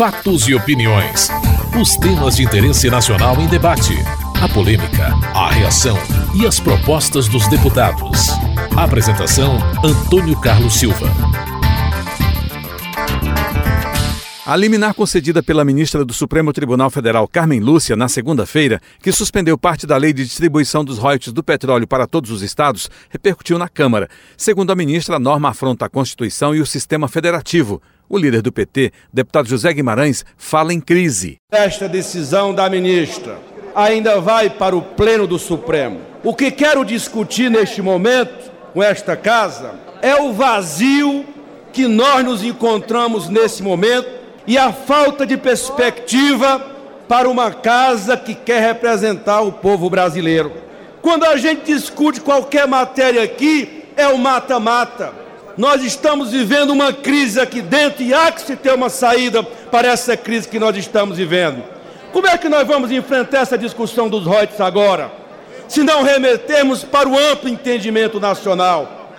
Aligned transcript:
Fatos 0.00 0.48
e 0.48 0.54
opiniões. 0.54 1.28
Os 1.78 1.94
temas 1.98 2.36
de 2.36 2.44
interesse 2.44 2.88
nacional 2.88 3.38
em 3.38 3.46
debate. 3.46 3.92
A 4.42 4.48
polêmica, 4.48 5.08
a 5.34 5.50
reação 5.50 5.94
e 6.34 6.46
as 6.46 6.58
propostas 6.58 7.28
dos 7.28 7.46
deputados. 7.48 8.28
Apresentação: 8.74 9.58
Antônio 9.84 10.40
Carlos 10.40 10.72
Silva. 10.72 11.06
A 14.46 14.56
liminar 14.56 14.94
concedida 14.94 15.42
pela 15.42 15.66
ministra 15.66 16.02
do 16.02 16.14
Supremo 16.14 16.50
Tribunal 16.50 16.88
Federal, 16.88 17.28
Carmen 17.28 17.60
Lúcia, 17.60 17.94
na 17.94 18.08
segunda-feira, 18.08 18.80
que 19.02 19.12
suspendeu 19.12 19.58
parte 19.58 19.86
da 19.86 19.98
lei 19.98 20.14
de 20.14 20.24
distribuição 20.24 20.82
dos 20.82 20.96
royalties 20.96 21.34
do 21.34 21.44
petróleo 21.44 21.86
para 21.86 22.06
todos 22.06 22.30
os 22.30 22.40
estados, 22.40 22.90
repercutiu 23.10 23.58
na 23.58 23.68
Câmara. 23.68 24.08
Segundo 24.34 24.72
a 24.72 24.74
ministra, 24.74 25.16
a 25.16 25.20
norma 25.20 25.50
afronta 25.50 25.84
a 25.84 25.90
Constituição 25.90 26.54
e 26.54 26.60
o 26.62 26.66
sistema 26.66 27.06
federativo. 27.06 27.82
O 28.12 28.18
líder 28.18 28.42
do 28.42 28.50
PT, 28.50 28.92
deputado 29.12 29.48
José 29.48 29.72
Guimarães, 29.72 30.24
fala 30.36 30.74
em 30.74 30.80
crise. 30.80 31.36
Esta 31.52 31.88
decisão 31.88 32.52
da 32.52 32.68
ministra 32.68 33.38
ainda 33.72 34.20
vai 34.20 34.50
para 34.50 34.76
o 34.76 34.82
Pleno 34.82 35.28
do 35.28 35.38
Supremo. 35.38 36.00
O 36.24 36.34
que 36.34 36.50
quero 36.50 36.84
discutir 36.84 37.48
neste 37.48 37.80
momento 37.80 38.50
com 38.74 38.82
esta 38.82 39.16
casa 39.16 39.74
é 40.02 40.16
o 40.16 40.32
vazio 40.32 41.24
que 41.72 41.86
nós 41.86 42.24
nos 42.24 42.42
encontramos 42.42 43.28
nesse 43.28 43.62
momento 43.62 44.08
e 44.44 44.58
a 44.58 44.72
falta 44.72 45.24
de 45.24 45.36
perspectiva 45.36 46.58
para 47.06 47.30
uma 47.30 47.52
casa 47.52 48.16
que 48.16 48.34
quer 48.34 48.60
representar 48.60 49.42
o 49.42 49.52
povo 49.52 49.88
brasileiro. 49.88 50.52
Quando 51.00 51.22
a 51.26 51.36
gente 51.36 51.72
discute 51.72 52.20
qualquer 52.20 52.66
matéria 52.66 53.22
aqui, 53.22 53.84
é 53.96 54.08
o 54.08 54.18
mata-mata. 54.18 55.29
Nós 55.56 55.82
estamos 55.82 56.30
vivendo 56.30 56.70
uma 56.70 56.92
crise 56.92 57.40
aqui 57.40 57.60
dentro 57.60 58.02
e 58.02 58.14
há 58.14 58.30
que 58.30 58.40
se 58.40 58.56
ter 58.56 58.72
uma 58.72 58.88
saída 58.88 59.42
para 59.42 59.88
essa 59.88 60.16
crise 60.16 60.48
que 60.48 60.58
nós 60.58 60.76
estamos 60.76 61.16
vivendo. 61.16 61.62
Como 62.12 62.26
é 62.26 62.36
que 62.38 62.48
nós 62.48 62.66
vamos 62.66 62.90
enfrentar 62.90 63.40
essa 63.40 63.58
discussão 63.58 64.08
dos 64.08 64.24
royalties 64.24 64.60
agora? 64.60 65.12
Se 65.68 65.82
não 65.82 66.02
remetermos 66.02 66.82
para 66.82 67.08
o 67.08 67.16
amplo 67.16 67.48
entendimento 67.48 68.18
nacional. 68.18 69.10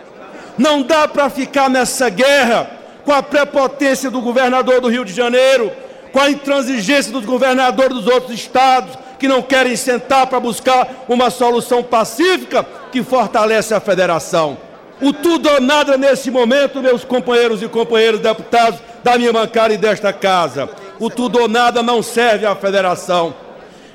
Não 0.58 0.82
dá 0.82 1.08
para 1.08 1.30
ficar 1.30 1.70
nessa 1.70 2.10
guerra 2.10 2.70
com 3.06 3.14
a 3.14 3.24
prepotência 3.24 4.12
do 4.12 4.22
governador 4.22 4.82
do 4.82 4.90
Rio 4.90 5.06
de 5.06 5.14
Janeiro, 5.14 5.72
com 6.12 6.20
a 6.20 6.30
intransigência 6.30 7.12
dos 7.12 7.26
governadores 7.26 7.96
dos 7.96 8.08
outros 8.08 8.34
estados, 8.34 8.98
que 9.18 9.28
não 9.28 9.42
querem 9.42 9.76
sentar 9.76 10.28
para 10.28 10.40
buscar 10.40 11.06
uma 11.08 11.30
solução 11.30 11.82
pacífica 11.82 12.66
que 12.92 13.02
fortalece 13.02 13.74
a 13.74 13.80
federação. 13.80 14.58
O 15.02 15.12
tudo 15.12 15.50
ou 15.50 15.60
nada 15.60 15.98
nesse 15.98 16.30
momento, 16.30 16.82
meus 16.82 17.04
companheiros 17.04 17.62
e 17.62 17.68
companheiras 17.68 18.20
deputados 18.20 18.80
da 19.04 19.18
minha 19.18 19.34
bancada 19.34 19.74
e 19.74 19.78
desta 19.78 20.14
casa. 20.14 20.70
O 21.00 21.10
tudo 21.10 21.40
ou 21.40 21.48
nada 21.48 21.82
não 21.82 22.04
serve 22.04 22.46
à 22.46 22.56
federação. 22.56 23.34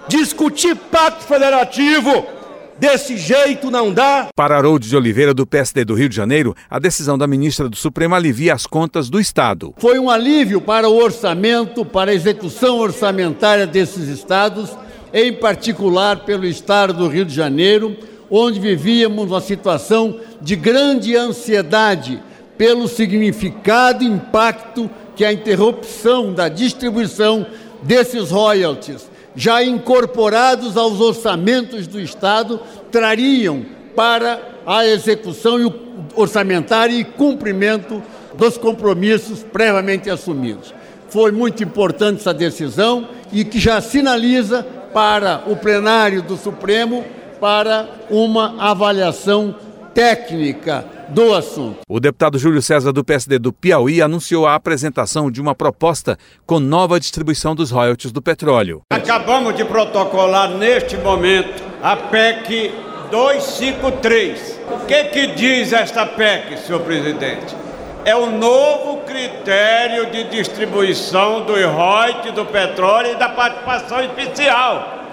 Discutir 0.09 0.75
pacto 0.75 1.25
federativo 1.25 2.37
Desse 2.79 3.17
jeito 3.17 3.71
não 3.71 3.91
dá. 3.91 4.29
Para 4.37 4.59
Harold 4.59 4.87
de 4.87 4.95
Oliveira, 4.95 5.33
do 5.33 5.47
PSD 5.47 5.83
do 5.83 5.95
Rio 5.95 6.11
de 6.11 6.17
Janeiro, 6.17 6.55
a 6.69 6.79
decisão 6.79 7.17
da 7.17 7.27
ministra 7.27 7.70
do 7.70 7.77
Supremo 7.77 8.15
alivia 8.15 8.53
as 8.53 8.67
contas 8.67 9.09
do 9.09 9.19
Estado. 9.19 9.73
Foi 9.79 9.98
um 9.98 10.11
alívio 10.11 10.61
para 10.61 10.87
o 10.87 10.95
orçamento, 10.95 11.87
para 11.87 12.11
a 12.11 12.15
execução 12.15 12.79
orçamentária 12.79 13.67
desses 13.67 14.09
estados, 14.09 14.77
em 15.11 15.33
particular 15.33 16.25
pelo 16.27 16.45
Estado 16.45 16.93
do 16.93 17.09
Rio 17.09 17.25
de 17.25 17.35
Janeiro, 17.35 17.97
onde 18.31 18.59
vivíamos 18.59 19.31
uma 19.31 19.41
situação 19.41 20.19
de 20.41 20.57
grande 20.57 21.17
ansiedade 21.17 22.23
pelo 22.59 22.89
significado 22.89 24.03
e 24.03 24.07
impacto 24.07 24.91
que 25.15 25.25
a 25.25 25.33
interrupção 25.33 26.33
da 26.33 26.49
distribuição 26.49 27.47
desses 27.83 28.31
royalties, 28.31 29.11
já 29.35 29.63
incorporados 29.63 30.77
aos 30.77 31.01
orçamentos 31.01 31.87
do 31.87 32.01
Estado, 32.01 32.61
trariam 32.91 33.65
para 33.95 34.41
a 34.67 34.86
execução 34.86 35.73
orçamentária 36.15 36.95
e 36.95 37.05
cumprimento 37.05 38.03
dos 38.35 38.59
compromissos 38.59 39.42
previamente 39.42 40.11
assumidos. 40.11 40.75
Foi 41.09 41.31
muito 41.31 41.63
importante 41.63 42.20
essa 42.20 42.35
decisão 42.35 43.09
e 43.33 43.45
que 43.45 43.59
já 43.59 43.81
sinaliza 43.81 44.67
para 44.92 45.45
o 45.47 45.57
plenário 45.57 46.23
do 46.23 46.36
Supremo 46.36 47.05
para 47.41 47.89
uma 48.11 48.55
avaliação 48.58 49.55
técnica 49.95 50.85
do 51.08 51.35
assunto. 51.35 51.79
O 51.89 51.98
deputado 51.98 52.39
Júlio 52.39 52.61
César 52.61 52.92
do 52.92 53.02
PSD 53.02 53.39
do 53.39 53.52
Piauí 53.52 54.02
anunciou 54.02 54.47
a 54.47 54.55
apresentação 54.55 55.30
de 55.30 55.41
uma 55.41 55.55
proposta 55.55 56.19
com 56.45 56.61
nova 56.61 57.01
distribuição 57.01 57.55
dos 57.55 57.70
royalties 57.70 58.13
do 58.13 58.20
petróleo. 58.20 58.83
Acabamos 58.91 59.57
de 59.57 59.64
protocolar 59.64 60.51
neste 60.51 60.97
momento 60.98 61.63
a 61.83 61.97
PEC 61.97 62.73
253. 63.11 64.61
O 64.70 64.85
que, 64.86 65.05
que 65.05 65.27
diz 65.29 65.73
esta 65.73 66.05
PEC, 66.05 66.58
senhor 66.58 66.80
presidente? 66.83 67.57
É 68.05 68.14
o 68.14 68.30
novo 68.30 68.98
critério 68.98 70.11
de 70.11 70.24
distribuição 70.24 71.45
do 71.45 71.55
royalties 71.55 72.35
do 72.35 72.45
petróleo 72.45 73.13
e 73.13 73.17
da 73.17 73.30
participação 73.30 74.03
especial. 74.03 75.05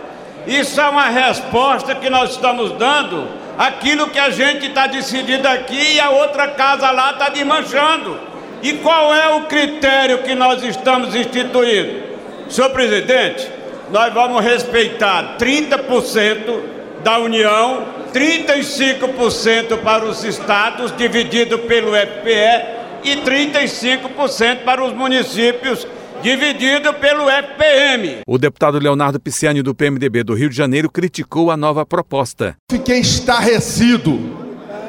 Isso 0.46 0.80
é 0.80 0.90
uma 0.90 1.10
resposta 1.10 1.96
que 1.96 2.10
nós 2.10 2.32
estamos 2.32 2.72
dando 2.74 3.28
àquilo 3.58 4.10
que 4.10 4.20
a 4.20 4.30
gente 4.30 4.68
está 4.68 4.88
decidindo 4.88 5.48
aqui 5.48 5.96
e 5.96 6.00
a 6.00 6.10
outra 6.10 6.50
casa 6.50 6.92
lá 6.92 7.12
está 7.12 7.30
desmanchando. 7.30 8.20
E 8.62 8.74
qual 8.74 9.14
é 9.14 9.30
o 9.36 9.42
critério 9.44 10.20
que 10.20 10.36
nós 10.36 10.64
estamos 10.64 11.16
instituindo? 11.16 12.04
Senhor 12.50 12.70
presidente, 12.70 13.50
nós 13.92 14.14
vamos 14.14 14.44
respeitar 14.44 15.38
30% 15.38 16.62
da 17.04 17.20
União, 17.20 17.86
35% 18.14 19.78
para 19.80 20.06
os 20.06 20.24
estados, 20.24 20.96
dividido 20.96 21.60
pelo 21.60 21.92
FPE, 21.94 22.84
e 23.04 23.18
35% 23.18 24.64
para 24.64 24.84
os 24.84 24.94
municípios 24.94 25.86
dividido 26.24 26.94
pelo 26.94 27.30
FPM. 27.30 28.22
O 28.26 28.38
deputado 28.38 28.80
Leonardo 28.80 29.20
Pisciani, 29.20 29.62
do 29.62 29.76
PMDB 29.76 30.24
do 30.24 30.34
Rio 30.34 30.50
de 30.50 30.56
Janeiro, 30.56 30.90
criticou 30.90 31.52
a 31.52 31.58
nova 31.58 31.86
proposta. 31.86 32.56
Fiquei 32.72 33.00
estarrecido 33.00 34.18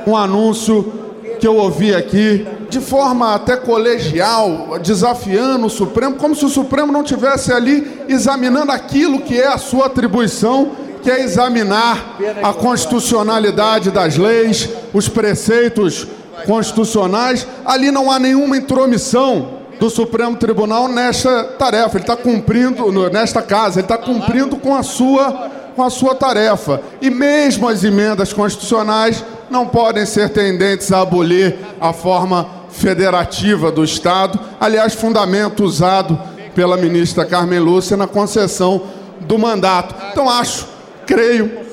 com 0.05 0.13
um 0.13 0.17
anúncio 0.17 0.93
que 1.41 1.47
eu 1.47 1.57
ouvi 1.57 1.93
aqui, 1.93 2.47
de 2.71 2.81
forma 2.81 3.35
até 3.35 3.57
colegial, 3.57 4.79
desafiando 4.81 5.67
o 5.67 5.71
Supremo, 5.71 6.15
como 6.15 6.37
se 6.37 6.45
o 6.45 6.49
Supremo 6.49 6.93
não 6.93 7.03
tivesse 7.03 7.53
ali 7.53 8.05
examinando 8.09 8.71
aquilo 8.71 9.21
que 9.21 9.39
é 9.39 9.49
a 9.49 9.59
sua 9.59 9.87
atribuição, 9.87 10.71
que 11.03 11.11
é 11.11 11.21
examinar 11.23 12.17
a 12.43 12.53
constitucionalidade 12.53 13.91
das 13.91 14.17
leis, 14.17 14.71
os 14.93 15.09
preceitos 15.09 16.07
constitucionais. 16.47 17.47
Ali 17.65 17.91
não 17.91 18.11
há 18.11 18.21
nenhuma 18.21 18.57
intromissão 18.57 19.54
do 19.79 19.91
Supremo 19.91 20.37
Tribunal 20.37 20.89
nesta 20.89 21.45
tarefa. 21.45 21.97
Ele 21.97 22.05
está 22.05 22.17
cumprindo, 22.17 23.11
nesta 23.11 23.43
casa, 23.43 23.81
ele 23.81 23.85
está 23.85 23.99
cumprindo 23.99 24.57
com 24.57 24.75
a 24.75 24.83
sua 24.83 25.51
com 25.75 25.83
a 25.83 25.91
sua 25.91 26.15
tarefa. 26.15 26.81
E 27.03 27.11
mesmo 27.11 27.69
as 27.69 27.83
emendas 27.83 28.33
constitucionais 28.33 29.25
não 29.51 29.67
podem 29.67 30.07
ser 30.07 30.31
tendentes 30.31 30.93
a 30.93 31.01
abolir 31.01 31.57
a 31.81 31.93
forma 31.93 32.49
federativa 32.71 33.71
do 33.71 33.85
Estado, 33.85 34.39
aliás, 34.61 34.95
fundamento 34.95 35.65
usado 35.65 36.19
pela 36.55 36.77
ministra 36.77 37.25
Carmen 37.25 37.61
Lúcia 37.61 37.97
na 37.97 38.07
concessão 38.07 38.83
do 39.21 39.39
mandato. 39.39 39.95
Então, 40.11 40.29
acho, 40.29 40.67
creio, 41.07 41.65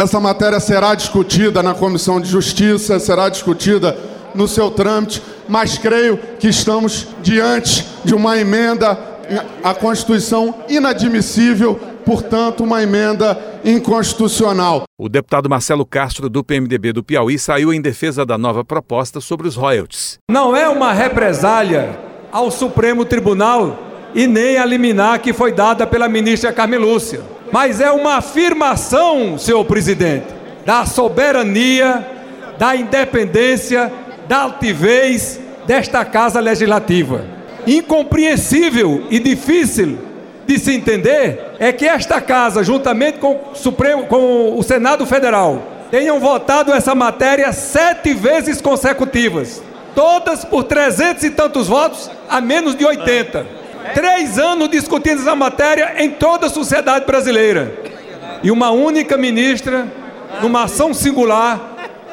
essa 0.00 0.18
matéria 0.20 0.58
será 0.60 0.94
discutida 0.94 1.62
na 1.62 1.74
Comissão 1.74 2.20
de 2.20 2.28
Justiça, 2.28 2.98
será 2.98 3.28
discutida 3.28 3.96
no 4.34 4.48
seu 4.48 4.70
trâmite, 4.70 5.22
mas 5.48 5.78
creio 5.78 6.18
que 6.38 6.48
estamos 6.48 7.08
diante 7.22 7.86
de 8.04 8.14
uma 8.14 8.38
emenda 8.38 8.98
à 9.62 9.74
Constituição 9.74 10.54
inadmissível, 10.68 11.78
portanto, 12.04 12.64
uma 12.64 12.82
emenda 12.82 13.38
inconstitucional. 13.64 14.84
O 14.98 15.08
deputado 15.08 15.48
Marcelo 15.48 15.86
Castro, 15.86 16.28
do 16.28 16.44
PMDB 16.44 16.92
do 16.92 17.02
Piauí, 17.02 17.38
saiu 17.38 17.72
em 17.72 17.80
defesa 17.80 18.26
da 18.26 18.36
nova 18.36 18.64
proposta 18.64 19.20
sobre 19.20 19.46
os 19.48 19.56
royalties. 19.56 20.18
Não 20.30 20.54
é 20.56 20.68
uma 20.68 20.92
represália 20.92 21.98
ao 22.30 22.50
Supremo 22.50 23.04
Tribunal 23.04 23.78
e 24.14 24.26
nem 24.26 24.58
a 24.58 24.64
liminar 24.64 25.20
que 25.20 25.32
foi 25.32 25.52
dada 25.52 25.86
pela 25.86 26.08
ministra 26.08 26.52
Carmen 26.52 26.78
Lúcia, 26.78 27.20
mas 27.50 27.80
é 27.80 27.90
uma 27.90 28.16
afirmação, 28.16 29.38
senhor 29.38 29.64
presidente, 29.64 30.26
da 30.64 30.86
soberania, 30.86 32.06
da 32.58 32.76
independência 32.76 33.92
da 34.28 34.42
altivez 34.42 35.40
desta 35.66 36.04
Casa 36.04 36.40
Legislativa. 36.40 37.24
Incompreensível 37.66 39.06
e 39.10 39.18
difícil 39.18 39.98
de 40.46 40.58
se 40.58 40.72
entender 40.74 41.54
é 41.58 41.72
que 41.72 41.86
esta 41.86 42.20
Casa, 42.20 42.62
juntamente 42.64 43.18
com 43.18 43.40
o, 43.52 43.54
Supremo, 43.54 44.06
com 44.06 44.56
o 44.56 44.62
Senado 44.62 45.06
Federal, 45.06 45.62
tenham 45.90 46.18
votado 46.18 46.72
essa 46.72 46.94
matéria 46.94 47.52
sete 47.52 48.14
vezes 48.14 48.60
consecutivas, 48.60 49.62
todas 49.94 50.44
por 50.44 50.64
trezentos 50.64 51.22
e 51.22 51.30
tantos 51.30 51.68
votos 51.68 52.10
a 52.28 52.40
menos 52.40 52.74
de 52.74 52.84
80. 52.84 53.62
Três 53.94 54.38
anos 54.38 54.70
discutindo 54.70 55.20
essa 55.20 55.34
matéria 55.34 55.94
em 55.98 56.10
toda 56.10 56.46
a 56.46 56.50
sociedade 56.50 57.04
brasileira. 57.04 57.76
E 58.42 58.50
uma 58.50 58.70
única 58.70 59.16
ministra, 59.16 59.86
numa 60.40 60.64
ação 60.64 60.94
singular, 60.94 61.60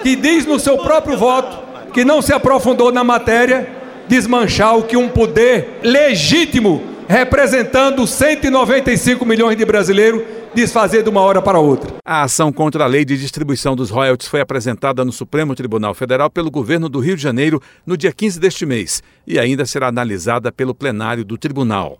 que 0.03 0.15
diz 0.15 0.45
no 0.45 0.59
seu 0.59 0.77
próprio 0.77 1.17
voto 1.17 1.68
que 1.93 2.05
não 2.05 2.21
se 2.21 2.33
aprofundou 2.33 2.91
na 2.91 3.03
matéria, 3.03 3.67
desmanchar 4.07 4.77
o 4.77 4.83
que 4.83 4.97
um 4.97 5.09
poder 5.09 5.79
legítimo, 5.83 6.83
representando 7.07 8.05
195 8.05 9.25
milhões 9.25 9.57
de 9.57 9.65
brasileiros, 9.65 10.21
desfazer 10.53 11.03
de 11.03 11.09
uma 11.09 11.21
hora 11.21 11.41
para 11.41 11.59
outra. 11.59 11.95
A 12.05 12.23
ação 12.23 12.51
contra 12.51 12.83
a 12.83 12.87
lei 12.87 13.05
de 13.05 13.17
distribuição 13.17 13.75
dos 13.75 13.89
royalties 13.89 14.29
foi 14.29 14.41
apresentada 14.41 15.05
no 15.05 15.11
Supremo 15.11 15.55
Tribunal 15.55 15.93
Federal 15.93 16.29
pelo 16.29 16.49
governo 16.49 16.89
do 16.89 16.99
Rio 16.99 17.15
de 17.15 17.21
Janeiro 17.21 17.61
no 17.85 17.95
dia 17.95 18.11
15 18.11 18.39
deste 18.39 18.65
mês 18.65 19.03
e 19.25 19.39
ainda 19.39 19.65
será 19.65 19.87
analisada 19.87 20.51
pelo 20.51 20.73
plenário 20.73 21.23
do 21.23 21.37
tribunal. 21.37 21.99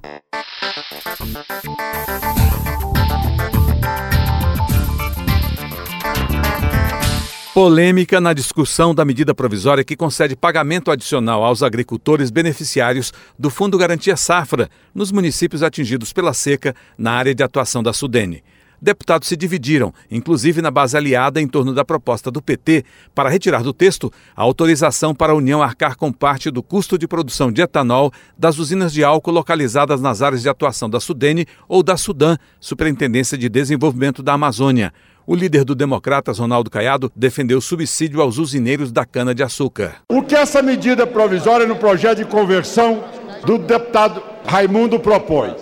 Polêmica 7.51 8.22
na 8.22 8.31
discussão 8.31 8.94
da 8.94 9.04
medida 9.04 9.34
provisória 9.34 9.84
que 9.84 9.96
concede 9.96 10.36
pagamento 10.36 10.92
adicional 10.92 11.44
aos 11.44 11.63
agricultores 11.63 12.30
beneficiários 12.30 13.12
do 13.40 13.50
Fundo 13.50 13.75
Garantia 13.75 14.16
Safra 14.16 14.69
nos 14.94 15.12
municípios 15.12 15.63
atingidos 15.63 16.13
pela 16.13 16.31
seca 16.31 16.75
na 16.96 17.12
área 17.12 17.34
de 17.34 17.42
atuação 17.42 17.81
da 17.81 17.92
Sudene. 17.92 18.44
Deputados 18.80 19.28
se 19.28 19.36
dividiram, 19.36 19.92
inclusive 20.12 20.62
na 20.62 20.69
base 20.69 20.96
aliada, 20.96 21.42
em 21.42 21.48
torno 21.48 21.74
da 21.74 21.84
proposta 21.84 22.30
do 22.30 22.40
PT 22.40 22.86
para 23.16 23.30
retirar 23.30 23.63
do 23.63 23.74
texto 23.74 24.13
a 24.36 24.44
autorização 24.44 25.16
para 25.16 25.34
a 25.34 25.36
União 25.36 25.62
arcar 25.62 25.98
com 25.98 26.13
parte 26.13 26.51
do 26.51 26.62
custo 26.62 27.00
de 27.00 27.07
produção 27.07 27.51
de 27.51 27.63
etanol 27.63 28.12
das 28.38 28.60
usinas 28.60 28.94
de 28.94 29.04
álcool 29.04 29.31
localizadas 29.31 30.00
nas 30.00 30.22
áreas 30.22 30.44
de 30.44 30.50
atuação 30.50 30.88
da 30.88 31.00
Sudene 31.00 31.48
ou 31.68 31.81
da 31.81 31.98
Sudan, 31.98 32.38
Superintendência 32.60 33.38
de 33.38 33.50
Desenvolvimento 33.50 34.22
da 34.22 34.34
Amazônia. 34.34 34.94
O 35.29 35.35
líder 35.35 35.63
do 35.63 35.75
Democratas, 35.75 36.39
Ronaldo 36.39 36.71
Caiado, 36.71 37.11
defendeu 37.15 37.61
subsídio 37.61 38.19
aos 38.19 38.39
usineiros 38.39 38.91
da 38.91 39.05
cana-de-açúcar. 39.05 39.97
O 40.09 40.23
que 40.23 40.35
essa 40.35 40.59
medida 40.63 41.05
provisória 41.05 41.67
no 41.67 41.75
projeto 41.75 42.17
de 42.17 42.25
conversão 42.25 43.03
do 43.45 43.59
deputado 43.59 44.23
Raimundo 44.43 44.99
propõe? 44.99 45.53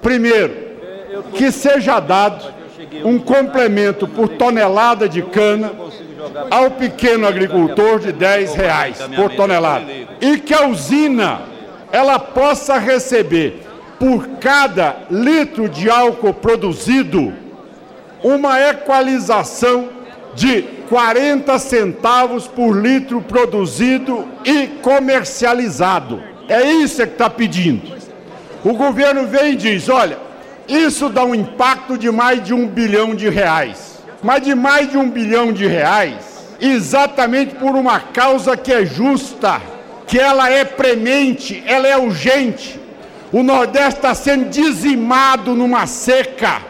Primeiro, 0.00 0.54
que 1.34 1.50
seja 1.50 1.98
dado 1.98 2.44
um 3.04 3.18
complemento 3.18 4.06
por 4.06 4.28
tonelada 4.28 5.08
de 5.08 5.20
cana 5.22 5.72
ao 6.48 6.70
pequeno 6.70 7.26
agricultor 7.26 7.98
de 7.98 8.12
10 8.12 8.54
reais 8.54 8.98
por 9.16 9.34
tonelada. 9.34 9.84
E 10.20 10.38
que 10.38 10.54
a 10.54 10.68
usina 10.68 11.40
ela 11.90 12.20
possa 12.20 12.78
receber 12.78 13.66
por 13.98 14.28
cada 14.38 15.08
litro 15.10 15.68
de 15.68 15.90
álcool 15.90 16.34
produzido 16.34 17.47
uma 18.22 18.60
equalização 18.60 19.88
de 20.34 20.62
40 20.88 21.58
centavos 21.58 22.46
por 22.46 22.72
litro 22.72 23.20
produzido 23.20 24.26
e 24.44 24.66
comercializado. 24.82 26.22
É 26.48 26.62
isso 26.64 26.96
que 26.96 27.02
está 27.12 27.28
pedindo. 27.28 27.96
O 28.64 28.74
governo 28.74 29.26
vem 29.26 29.52
e 29.52 29.56
diz: 29.56 29.88
olha, 29.88 30.18
isso 30.66 31.08
dá 31.08 31.24
um 31.24 31.34
impacto 31.34 31.98
de 31.98 32.10
mais 32.10 32.42
de 32.42 32.54
um 32.54 32.66
bilhão 32.66 33.14
de 33.14 33.28
reais. 33.28 33.98
Mas 34.22 34.42
de 34.42 34.54
mais 34.54 34.90
de 34.90 34.98
um 34.98 35.08
bilhão 35.08 35.52
de 35.52 35.66
reais, 35.66 36.56
exatamente 36.60 37.54
por 37.54 37.76
uma 37.76 38.00
causa 38.00 38.56
que 38.56 38.72
é 38.72 38.84
justa, 38.84 39.60
que 40.06 40.18
ela 40.18 40.50
é 40.50 40.64
premente, 40.64 41.62
ela 41.66 41.86
é 41.86 41.96
urgente. 41.96 42.80
O 43.30 43.42
Nordeste 43.42 43.98
está 43.98 44.14
sendo 44.14 44.48
dizimado 44.48 45.54
numa 45.54 45.86
seca 45.86 46.62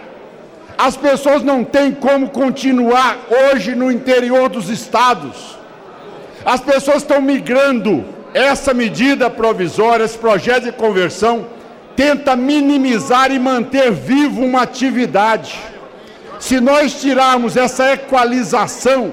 as 0.79 0.97
pessoas 0.97 1.43
não 1.43 1.65
têm 1.65 1.91
como 1.91 2.31
continuar 2.31 3.19
hoje 3.29 3.75
no 3.75 3.91
interior 3.91 4.49
dos 4.49 4.71
estados. 4.71 5.59
As 6.45 6.61
pessoas 6.61 6.99
estão 6.99 7.21
migrando. 7.21 8.05
Essa 8.33 8.73
medida 8.73 9.29
provisória, 9.29 10.05
esse 10.05 10.17
projeto 10.17 10.65
de 10.65 10.73
conversão, 10.73 11.47
tenta 11.97 12.37
minimizar 12.37 13.33
e 13.33 13.39
manter 13.41 13.91
vivo 13.91 14.45
uma 14.45 14.63
atividade. 14.63 15.59
Se 16.39 16.61
nós 16.61 17.01
tirarmos 17.01 17.57
essa 17.57 17.95
equalização, 17.95 19.13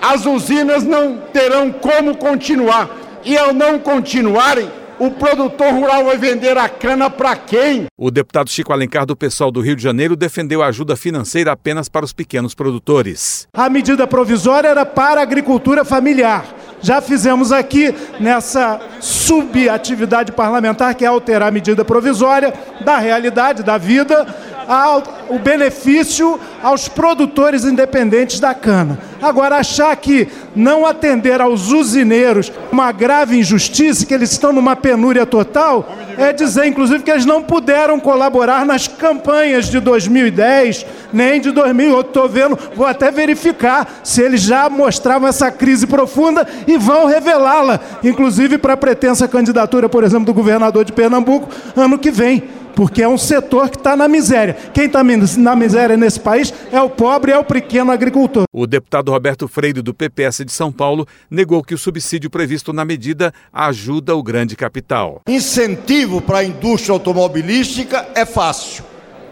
as 0.00 0.24
usinas 0.24 0.84
não 0.84 1.16
terão 1.32 1.72
como 1.72 2.16
continuar. 2.16 2.88
E 3.24 3.36
ao 3.36 3.52
não 3.52 3.78
continuarem, 3.78 4.70
o 5.02 5.10
produtor 5.10 5.74
rural 5.74 6.04
vai 6.04 6.16
vender 6.16 6.56
a 6.56 6.68
cana 6.68 7.10
para 7.10 7.34
quem? 7.34 7.86
O 7.98 8.08
deputado 8.08 8.48
Chico 8.48 8.72
Alencar, 8.72 9.04
do 9.04 9.16
pessoal 9.16 9.50
do 9.50 9.60
Rio 9.60 9.74
de 9.74 9.82
Janeiro, 9.82 10.14
defendeu 10.14 10.62
a 10.62 10.68
ajuda 10.68 10.94
financeira 10.94 11.50
apenas 11.50 11.88
para 11.88 12.04
os 12.04 12.12
pequenos 12.12 12.54
produtores. 12.54 13.48
A 13.52 13.68
medida 13.68 14.06
provisória 14.06 14.68
era 14.68 14.86
para 14.86 15.18
a 15.18 15.24
agricultura 15.24 15.84
familiar. 15.84 16.44
Já 16.80 17.00
fizemos 17.00 17.50
aqui 17.50 17.92
nessa 18.20 18.80
subatividade 19.00 20.30
parlamentar, 20.30 20.94
que 20.94 21.04
é 21.04 21.08
alterar 21.08 21.48
a 21.48 21.52
medida 21.52 21.84
provisória 21.84 22.54
da 22.84 22.98
realidade, 22.98 23.64
da 23.64 23.78
vida, 23.78 24.24
ao, 24.66 25.02
o 25.28 25.38
benefício 25.38 26.38
aos 26.62 26.88
produtores 26.88 27.64
independentes 27.64 28.40
da 28.40 28.54
cana. 28.54 28.98
Agora, 29.20 29.56
achar 29.56 29.94
que 29.96 30.28
não 30.54 30.84
atender 30.84 31.40
aos 31.40 31.70
usineiros 31.70 32.52
uma 32.70 32.90
grave 32.90 33.38
injustiça, 33.38 34.04
que 34.04 34.12
eles 34.12 34.32
estão 34.32 34.52
numa 34.52 34.74
penúria 34.74 35.24
total, 35.24 35.88
é 36.18 36.32
dizer, 36.32 36.66
inclusive, 36.66 37.02
que 37.02 37.10
eles 37.10 37.24
não 37.24 37.42
puderam 37.42 38.00
colaborar 38.00 38.66
nas 38.66 38.88
campanhas 38.88 39.66
de 39.66 39.78
2010 39.80 40.86
nem 41.12 41.40
de 41.40 41.50
2008. 41.52 42.06
Estou 42.08 42.28
vendo, 42.28 42.58
vou 42.74 42.86
até 42.86 43.10
verificar 43.10 44.00
se 44.02 44.22
eles 44.22 44.42
já 44.42 44.68
mostravam 44.68 45.28
essa 45.28 45.50
crise 45.50 45.86
profunda 45.86 46.46
e 46.66 46.76
vão 46.76 47.06
revelá-la, 47.06 47.80
inclusive 48.02 48.58
para 48.58 48.74
a 48.74 48.76
pretensa 48.76 49.28
candidatura, 49.28 49.88
por 49.88 50.04
exemplo, 50.04 50.26
do 50.26 50.34
governador 50.34 50.84
de 50.84 50.92
Pernambuco 50.92 51.48
ano 51.76 51.98
que 51.98 52.10
vem 52.10 52.42
porque 52.74 53.02
é 53.02 53.08
um 53.08 53.18
setor 53.18 53.70
que 53.70 53.76
está 53.76 53.96
na 53.96 54.08
miséria. 54.08 54.56
Quem 54.72 54.86
está 54.86 55.02
na 55.38 55.56
miséria 55.56 55.96
nesse 55.96 56.20
país 56.20 56.52
é 56.70 56.80
o 56.80 56.90
pobre, 56.90 57.32
é 57.32 57.38
o 57.38 57.44
pequeno 57.44 57.92
agricultor. 57.92 58.44
O 58.52 58.66
deputado 58.66 59.10
Roberto 59.10 59.48
Freire, 59.48 59.82
do 59.82 59.94
PPS 59.94 60.44
de 60.44 60.52
São 60.52 60.72
Paulo, 60.72 61.06
negou 61.30 61.62
que 61.62 61.74
o 61.74 61.78
subsídio 61.78 62.30
previsto 62.30 62.72
na 62.72 62.84
medida 62.84 63.32
ajuda 63.52 64.14
o 64.14 64.22
grande 64.22 64.56
capital. 64.56 65.20
Incentivo 65.28 66.20
para 66.20 66.38
a 66.38 66.44
indústria 66.44 66.92
automobilística 66.92 68.06
é 68.14 68.24
fácil, 68.24 68.84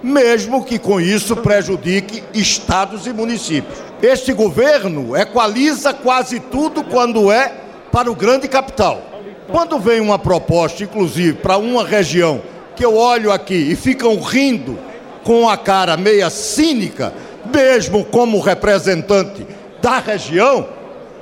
mesmo 0.02 0.64
que 0.64 0.78
com 0.78 1.00
isso 1.00 1.37
prejudique 1.37 2.23
estados 2.35 3.06
e 3.06 3.12
municípios. 3.12 3.78
Este 4.02 4.32
governo 4.32 5.16
equaliza 5.16 5.92
quase 5.92 6.40
tudo 6.40 6.82
quando 6.82 7.30
é 7.30 7.49
para 7.92 8.11
o 8.11 8.14
grande 8.14 8.49
capital. 8.49 9.02
Quando 9.49 9.78
vem 9.78 10.00
uma 10.00 10.18
proposta, 10.18 10.85
inclusive, 10.85 11.35
para 11.35 11.59
uma 11.59 11.85
região 11.85 12.40
que 12.77 12.85
eu 12.85 12.97
olho 12.97 13.33
aqui 13.33 13.55
e 13.55 13.77
ficam 13.77 14.19
rindo 14.21 14.79
com 15.25 15.49
a 15.49 15.57
cara 15.57 15.97
meia 15.97 16.31
cínica, 16.31 17.12
mesmo 17.53 18.05
como 18.05 18.41
representante 18.41 19.47
da 19.81 19.99
região, 19.99 20.69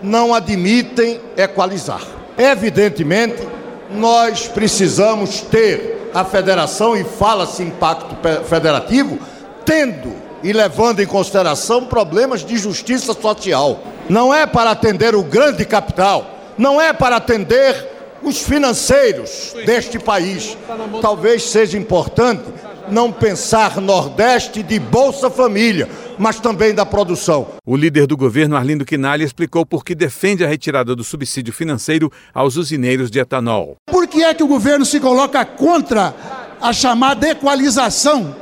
não 0.02 0.34
admitem 0.34 1.20
equalizar. 1.36 2.02
Evidentemente, 2.36 3.46
nós 3.90 4.46
precisamos 4.46 5.40
ter 5.40 6.10
a 6.14 6.24
federação, 6.24 6.96
e 6.96 7.04
fala-se 7.04 7.62
impacto 7.62 8.16
federativo, 8.44 9.18
tendo 9.64 10.14
e 10.42 10.52
levando 10.52 11.00
em 11.00 11.06
consideração 11.06 11.84
problemas 11.84 12.44
de 12.44 12.56
justiça 12.56 13.12
social. 13.12 13.80
Não 14.08 14.32
é 14.32 14.46
para 14.46 14.70
atender 14.70 15.14
o 15.14 15.22
grande 15.22 15.64
capital, 15.64 16.30
não 16.56 16.80
é 16.80 16.92
para 16.92 17.16
atender 17.16 17.97
os 18.22 18.42
financeiros 18.42 19.54
deste 19.64 19.98
país. 19.98 20.56
Talvez 21.00 21.44
seja 21.44 21.78
importante 21.78 22.44
não 22.90 23.12
pensar 23.12 23.80
Nordeste 23.80 24.62
de 24.62 24.78
Bolsa 24.78 25.30
Família, 25.30 25.88
mas 26.18 26.40
também 26.40 26.74
da 26.74 26.86
produção. 26.86 27.46
O 27.64 27.76
líder 27.76 28.06
do 28.06 28.16
governo, 28.16 28.56
Arlindo 28.56 28.84
Quinalha, 28.84 29.24
explicou 29.24 29.64
por 29.64 29.84
que 29.84 29.94
defende 29.94 30.44
a 30.44 30.48
retirada 30.48 30.96
do 30.96 31.04
subsídio 31.04 31.52
financeiro 31.52 32.10
aos 32.32 32.56
usineiros 32.56 33.10
de 33.10 33.18
etanol. 33.18 33.76
Por 33.86 34.06
que 34.06 34.22
é 34.22 34.34
que 34.34 34.42
o 34.42 34.48
governo 34.48 34.84
se 34.84 34.98
coloca 35.00 35.44
contra 35.44 36.14
a 36.60 36.72
chamada 36.72 37.28
equalização? 37.28 38.34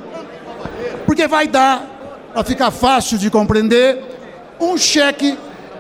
Porque 1.05 1.27
vai 1.27 1.47
dar, 1.47 2.31
para 2.33 2.45
ficar 2.45 2.71
fácil 2.71 3.19
de 3.19 3.31
compreender, 3.31 4.03
um 4.61 4.77
cheque 4.77 5.37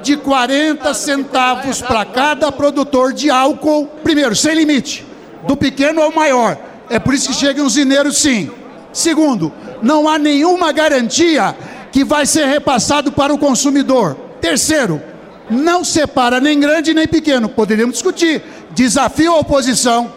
de 0.06 0.16
40 0.16 0.94
centavos 0.94 1.82
para 1.82 2.04
cada 2.04 2.52
produtor 2.52 3.12
de 3.12 3.28
álcool, 3.28 3.88
primeiro, 4.04 4.36
sem 4.36 4.54
limite, 4.54 5.04
do 5.48 5.56
pequeno 5.56 6.00
ao 6.00 6.12
maior. 6.12 6.56
É 6.88 7.00
por 7.00 7.12
isso 7.12 7.28
que 7.28 7.34
chega 7.34 7.60
um 7.60 7.68
zineiro 7.68 8.12
sim. 8.12 8.48
Segundo, 8.92 9.52
não 9.82 10.08
há 10.08 10.16
nenhuma 10.16 10.70
garantia 10.70 11.56
que 11.90 12.04
vai 12.04 12.24
ser 12.24 12.46
repassado 12.46 13.10
para 13.10 13.34
o 13.34 13.38
consumidor. 13.38 14.16
Terceiro, 14.40 15.02
não 15.50 15.82
separa 15.82 16.40
nem 16.40 16.60
grande 16.60 16.94
nem 16.94 17.08
pequeno. 17.08 17.48
Poderíamos 17.48 17.94
discutir. 17.94 18.42
Desafio 18.70 19.32
a 19.32 19.40
oposição 19.40 20.12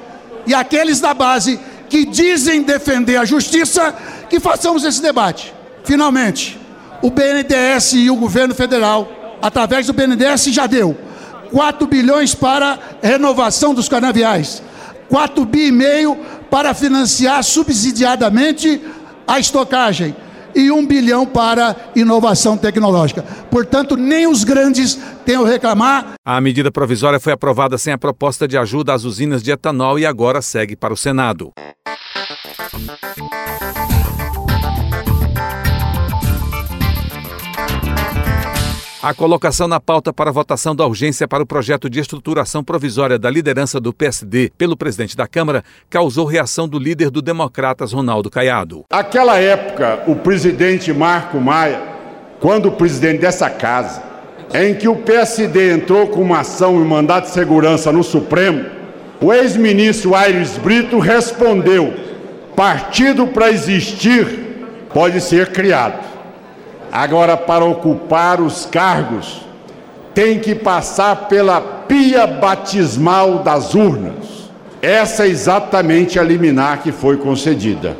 e 0.45 0.53
aqueles 0.53 0.99
da 0.99 1.15
base 1.15 1.59
que 1.89 2.05
dizem 2.05 2.61
defender 2.61 3.17
a 3.17 3.25
justiça, 3.25 3.95
que 4.29 4.39
façamos 4.39 4.83
esse 4.83 5.01
debate. 5.01 5.51
Finalmente, 5.83 6.59
o 7.01 7.09
BNDES 7.09 7.93
e 7.93 8.09
o 8.11 8.15
governo 8.15 8.53
federal, 8.53 9.18
através 9.41 9.87
do 9.87 9.93
BNDES, 9.93 10.45
já 10.45 10.67
deu 10.67 10.97
4 11.51 11.87
bilhões 11.87 12.35
para 12.35 12.79
renovação 13.01 13.73
dos 13.73 13.89
canaviais, 13.89 14.61
4 15.09 15.45
bi 15.45 15.67
e 15.67 15.71
meio 15.71 16.17
para 16.49 16.73
financiar 16.73 17.43
subsidiadamente 17.43 18.81
a 19.27 19.39
estocagem 19.39 20.15
e 20.55 20.71
um 20.71 20.85
bilhão 20.85 21.25
para 21.25 21.75
inovação 21.95 22.57
tecnológica. 22.57 23.23
Portanto, 23.51 23.95
nem 23.95 24.27
os 24.27 24.43
grandes 24.43 24.99
têm 25.25 25.37
o 25.37 25.43
reclamar. 25.43 26.13
A 26.25 26.41
medida 26.41 26.71
provisória 26.71 27.19
foi 27.19 27.33
aprovada 27.33 27.77
sem 27.77 27.93
a 27.93 27.97
proposta 27.97 28.47
de 28.47 28.57
ajuda 28.57 28.93
às 28.93 29.03
usinas 29.03 29.43
de 29.43 29.51
etanol 29.51 29.99
e 29.99 30.05
agora 30.05 30.41
segue 30.41 30.75
para 30.75 30.93
o 30.93 30.97
Senado. 30.97 31.51
A 39.01 39.13
colocação 39.13 39.65
na 39.65 39.79
pauta 39.79 40.11
para 40.11 40.29
votação 40.29 40.75
da 40.75 40.85
urgência 40.85 41.25
para 41.25 41.41
o 41.41 41.45
projeto 41.45 41.89
de 41.89 42.01
estruturação 42.01 42.61
provisória 42.61 43.17
da 43.17 43.29
liderança 43.29 43.79
do 43.79 43.93
PSD 43.93 44.51
pelo 44.57 44.75
presidente 44.75 45.15
da 45.15 45.25
Câmara 45.25 45.63
causou 45.89 46.25
reação 46.25 46.67
do 46.67 46.77
líder 46.77 47.09
do 47.09 47.21
Democratas, 47.21 47.93
Ronaldo 47.93 48.29
Caiado. 48.29 48.83
Aquela 48.89 49.39
época, 49.39 50.03
o 50.05 50.17
presidente 50.17 50.91
Marco 50.91 51.39
Maia, 51.39 51.81
quando 52.41 52.73
presidente 52.73 53.21
dessa 53.21 53.49
casa, 53.49 54.03
em 54.53 54.75
que 54.75 54.89
o 54.89 54.97
PSD 54.97 55.75
entrou 55.75 56.07
com 56.07 56.21
uma 56.21 56.41
ação 56.41 56.75
e 56.81 56.85
mandato 56.85 57.27
de 57.27 57.31
segurança 57.31 57.93
no 57.93 58.03
Supremo, 58.03 58.65
o 59.21 59.31
ex-ministro 59.31 60.13
Aires 60.13 60.57
Brito 60.57 60.99
respondeu: 60.99 61.93
partido 62.53 63.27
para 63.27 63.49
existir 63.49 64.27
pode 64.93 65.21
ser 65.21 65.53
criado. 65.53 66.18
Agora, 66.91 67.37
para 67.37 67.63
ocupar 67.63 68.41
os 68.41 68.65
cargos, 68.65 69.41
tem 70.13 70.39
que 70.39 70.55
passar 70.55 71.27
pela 71.27 71.61
pia 71.61 72.25
batismal 72.25 73.39
das 73.39 73.75
urnas. 73.75 74.49
Essa 74.81 75.25
é 75.25 75.27
exatamente 75.27 76.19
a 76.19 76.23
liminar 76.23 76.81
que 76.81 76.91
foi 76.91 77.17
concedida. 77.17 77.95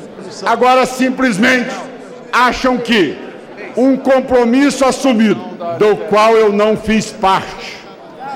Agora, 0.46 0.86
simplesmente 0.86 1.75
acham 2.31 2.77
que 2.77 3.17
um 3.75 3.96
compromisso 3.96 4.86
assumido, 4.86 5.41
do 5.77 5.96
qual 6.08 6.36
eu 6.36 6.51
não 6.51 6.75
fiz 6.75 7.12
parte. 7.12 7.77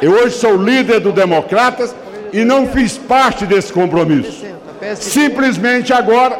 Eu 0.01 0.11
hoje 0.11 0.35
sou 0.35 0.55
líder 0.55 0.99
do 0.99 1.11
Democratas 1.11 1.95
e 2.31 2.43
não 2.43 2.67
fiz 2.67 2.97
parte 2.97 3.45
desse 3.45 3.71
compromisso. 3.71 4.45
Simplesmente 4.95 5.93
agora, 5.93 6.39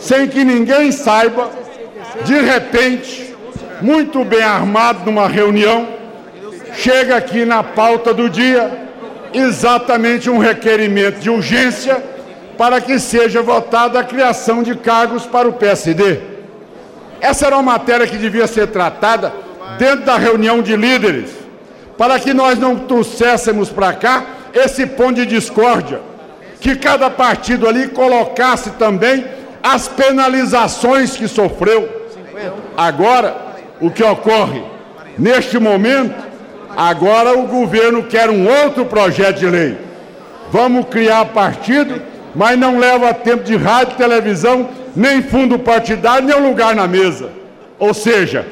sem 0.00 0.28
que 0.28 0.44
ninguém 0.44 0.90
saiba, 0.90 1.50
de 2.24 2.40
repente, 2.40 3.29
muito 3.82 4.24
bem 4.24 4.42
armado 4.42 5.04
numa 5.04 5.28
reunião, 5.28 5.88
chega 6.74 7.16
aqui 7.16 7.44
na 7.44 7.62
pauta 7.62 8.12
do 8.12 8.28
dia 8.28 8.88
exatamente 9.32 10.28
um 10.28 10.38
requerimento 10.38 11.20
de 11.20 11.30
urgência 11.30 12.02
para 12.58 12.80
que 12.80 12.98
seja 12.98 13.42
votada 13.42 13.98
a 13.98 14.04
criação 14.04 14.62
de 14.62 14.74
cargos 14.74 15.24
para 15.24 15.48
o 15.48 15.52
PSD. 15.52 16.20
Essa 17.20 17.46
era 17.46 17.56
uma 17.56 17.72
matéria 17.72 18.06
que 18.06 18.16
devia 18.16 18.46
ser 18.46 18.68
tratada 18.68 19.32
dentro 19.78 20.04
da 20.04 20.16
reunião 20.16 20.60
de 20.60 20.76
líderes, 20.76 21.30
para 21.96 22.18
que 22.18 22.34
nós 22.34 22.58
não 22.58 22.76
trouxéssemos 22.76 23.70
para 23.70 23.92
cá 23.92 24.24
esse 24.52 24.86
ponto 24.86 25.14
de 25.14 25.26
discórdia, 25.26 26.00
que 26.60 26.76
cada 26.76 27.08
partido 27.08 27.68
ali 27.68 27.88
colocasse 27.88 28.70
também 28.72 29.24
as 29.62 29.88
penalizações 29.88 31.16
que 31.16 31.28
sofreu. 31.28 31.88
Agora, 32.76 33.49
o 33.80 33.90
que 33.90 34.02
ocorre 34.02 34.62
neste 35.18 35.58
momento, 35.58 36.14
agora 36.76 37.38
o 37.38 37.46
governo 37.46 38.04
quer 38.04 38.30
um 38.30 38.48
outro 38.48 38.86
projeto 38.86 39.38
de 39.38 39.46
lei. 39.46 39.76
Vamos 40.50 40.86
criar 40.86 41.26
partido, 41.26 42.00
mas 42.34 42.58
não 42.58 42.78
leva 42.78 43.14
tempo 43.14 43.44
de 43.44 43.56
rádio, 43.56 43.96
televisão, 43.96 44.68
nem 44.96 45.22
fundo 45.22 45.58
partidário, 45.58 46.26
nem 46.26 46.40
lugar 46.40 46.74
na 46.74 46.86
mesa. 46.86 47.30
Ou 47.78 47.94
seja, 47.94 48.46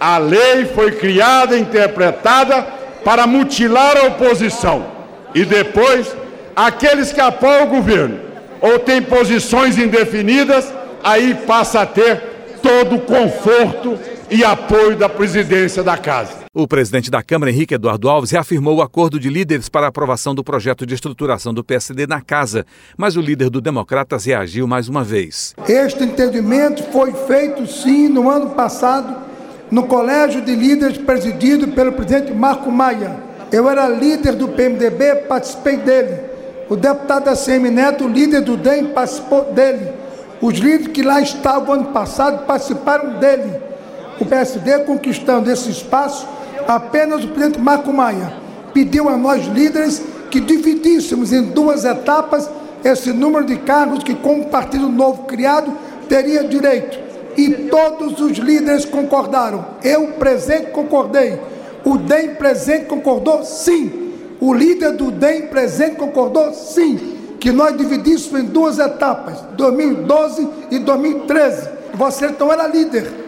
a 0.00 0.18
lei 0.18 0.64
foi 0.66 0.92
criada, 0.92 1.56
interpretada 1.56 2.66
para 3.04 3.26
mutilar 3.26 3.96
a 3.96 4.06
oposição. 4.08 4.86
E 5.34 5.44
depois, 5.44 6.14
aqueles 6.54 7.12
que 7.12 7.20
apoiam 7.20 7.64
o 7.64 7.68
governo 7.68 8.18
ou 8.60 8.78
têm 8.78 9.02
posições 9.02 9.78
indefinidas, 9.78 10.72
aí 11.02 11.34
passa 11.46 11.82
a 11.82 11.86
ter 11.86 12.22
todo 12.62 12.96
o 12.96 13.00
conforto 13.00 13.98
e 14.34 14.42
apoio 14.42 14.96
da 14.96 15.08
presidência 15.08 15.80
da 15.80 15.96
Casa. 15.96 16.46
O 16.52 16.66
presidente 16.66 17.08
da 17.08 17.22
Câmara, 17.22 17.52
Henrique 17.52 17.74
Eduardo 17.74 18.08
Alves, 18.08 18.32
reafirmou 18.32 18.78
o 18.78 18.82
acordo 18.82 19.20
de 19.20 19.30
líderes 19.30 19.68
para 19.68 19.86
a 19.86 19.90
aprovação 19.90 20.34
do 20.34 20.42
projeto 20.42 20.84
de 20.84 20.92
estruturação 20.92 21.54
do 21.54 21.62
PSD 21.62 22.04
na 22.04 22.20
Casa, 22.20 22.66
mas 22.96 23.16
o 23.16 23.20
líder 23.20 23.48
do 23.48 23.60
Democratas 23.60 24.24
reagiu 24.24 24.66
mais 24.66 24.88
uma 24.88 25.04
vez. 25.04 25.54
Este 25.68 26.02
entendimento 26.02 26.82
foi 26.90 27.12
feito, 27.12 27.64
sim, 27.68 28.08
no 28.08 28.28
ano 28.28 28.50
passado, 28.50 29.14
no 29.70 29.84
Colégio 29.84 30.40
de 30.40 30.56
Líderes 30.56 30.98
presidido 30.98 31.68
pelo 31.68 31.92
presidente 31.92 32.32
Marco 32.32 32.72
Maia. 32.72 33.16
Eu 33.52 33.70
era 33.70 33.88
líder 33.88 34.34
do 34.34 34.48
PMDB, 34.48 35.14
participei 35.28 35.76
dele. 35.76 36.18
O 36.68 36.74
deputado 36.74 37.28
ACM 37.28 37.70
Neto, 37.70 38.08
líder 38.08 38.40
do 38.40 38.56
DEM, 38.56 38.86
participou 38.86 39.52
dele. 39.52 39.92
Os 40.40 40.58
líderes 40.58 40.88
que 40.88 41.04
lá 41.04 41.20
estavam 41.20 41.74
ano 41.74 41.84
passado 41.92 42.44
participaram 42.46 43.20
dele 43.20 43.73
o 44.20 44.24
PSD 44.24 44.80
conquistando 44.80 45.50
esse 45.50 45.70
espaço, 45.70 46.26
apenas 46.66 47.24
o 47.24 47.28
presidente 47.28 47.60
Marco 47.60 47.92
Maia 47.92 48.44
pediu 48.72 49.08
a 49.08 49.16
nós 49.16 49.46
líderes 49.46 50.02
que 50.30 50.40
dividíssemos 50.40 51.32
em 51.32 51.42
duas 51.42 51.84
etapas 51.84 52.50
esse 52.84 53.12
número 53.12 53.46
de 53.46 53.56
cargos 53.58 54.02
que, 54.02 54.14
com 54.14 54.40
o 54.40 54.46
Partido 54.46 54.88
Novo 54.88 55.22
criado, 55.24 55.72
teria 56.08 56.44
direito. 56.44 56.98
E 57.36 57.50
todos 57.70 58.20
os 58.20 58.36
líderes 58.38 58.84
concordaram. 58.84 59.64
Eu, 59.82 60.08
presente, 60.18 60.70
concordei. 60.70 61.40
O 61.84 61.96
DEM 61.96 62.34
presente 62.34 62.86
concordou 62.86 63.42
sim. 63.42 64.12
O 64.40 64.52
líder 64.52 64.92
do 64.92 65.10
DEM 65.10 65.46
presente 65.46 65.96
concordou 65.96 66.52
sim. 66.52 67.16
Que 67.40 67.50
nós 67.50 67.76
dividíssemos 67.76 68.40
em 68.40 68.44
duas 68.44 68.78
etapas, 68.78 69.40
2012 69.56 70.48
e 70.70 70.78
2013. 70.78 71.68
Você 71.94 72.26
então 72.26 72.52
era 72.52 72.66
líder 72.66 73.23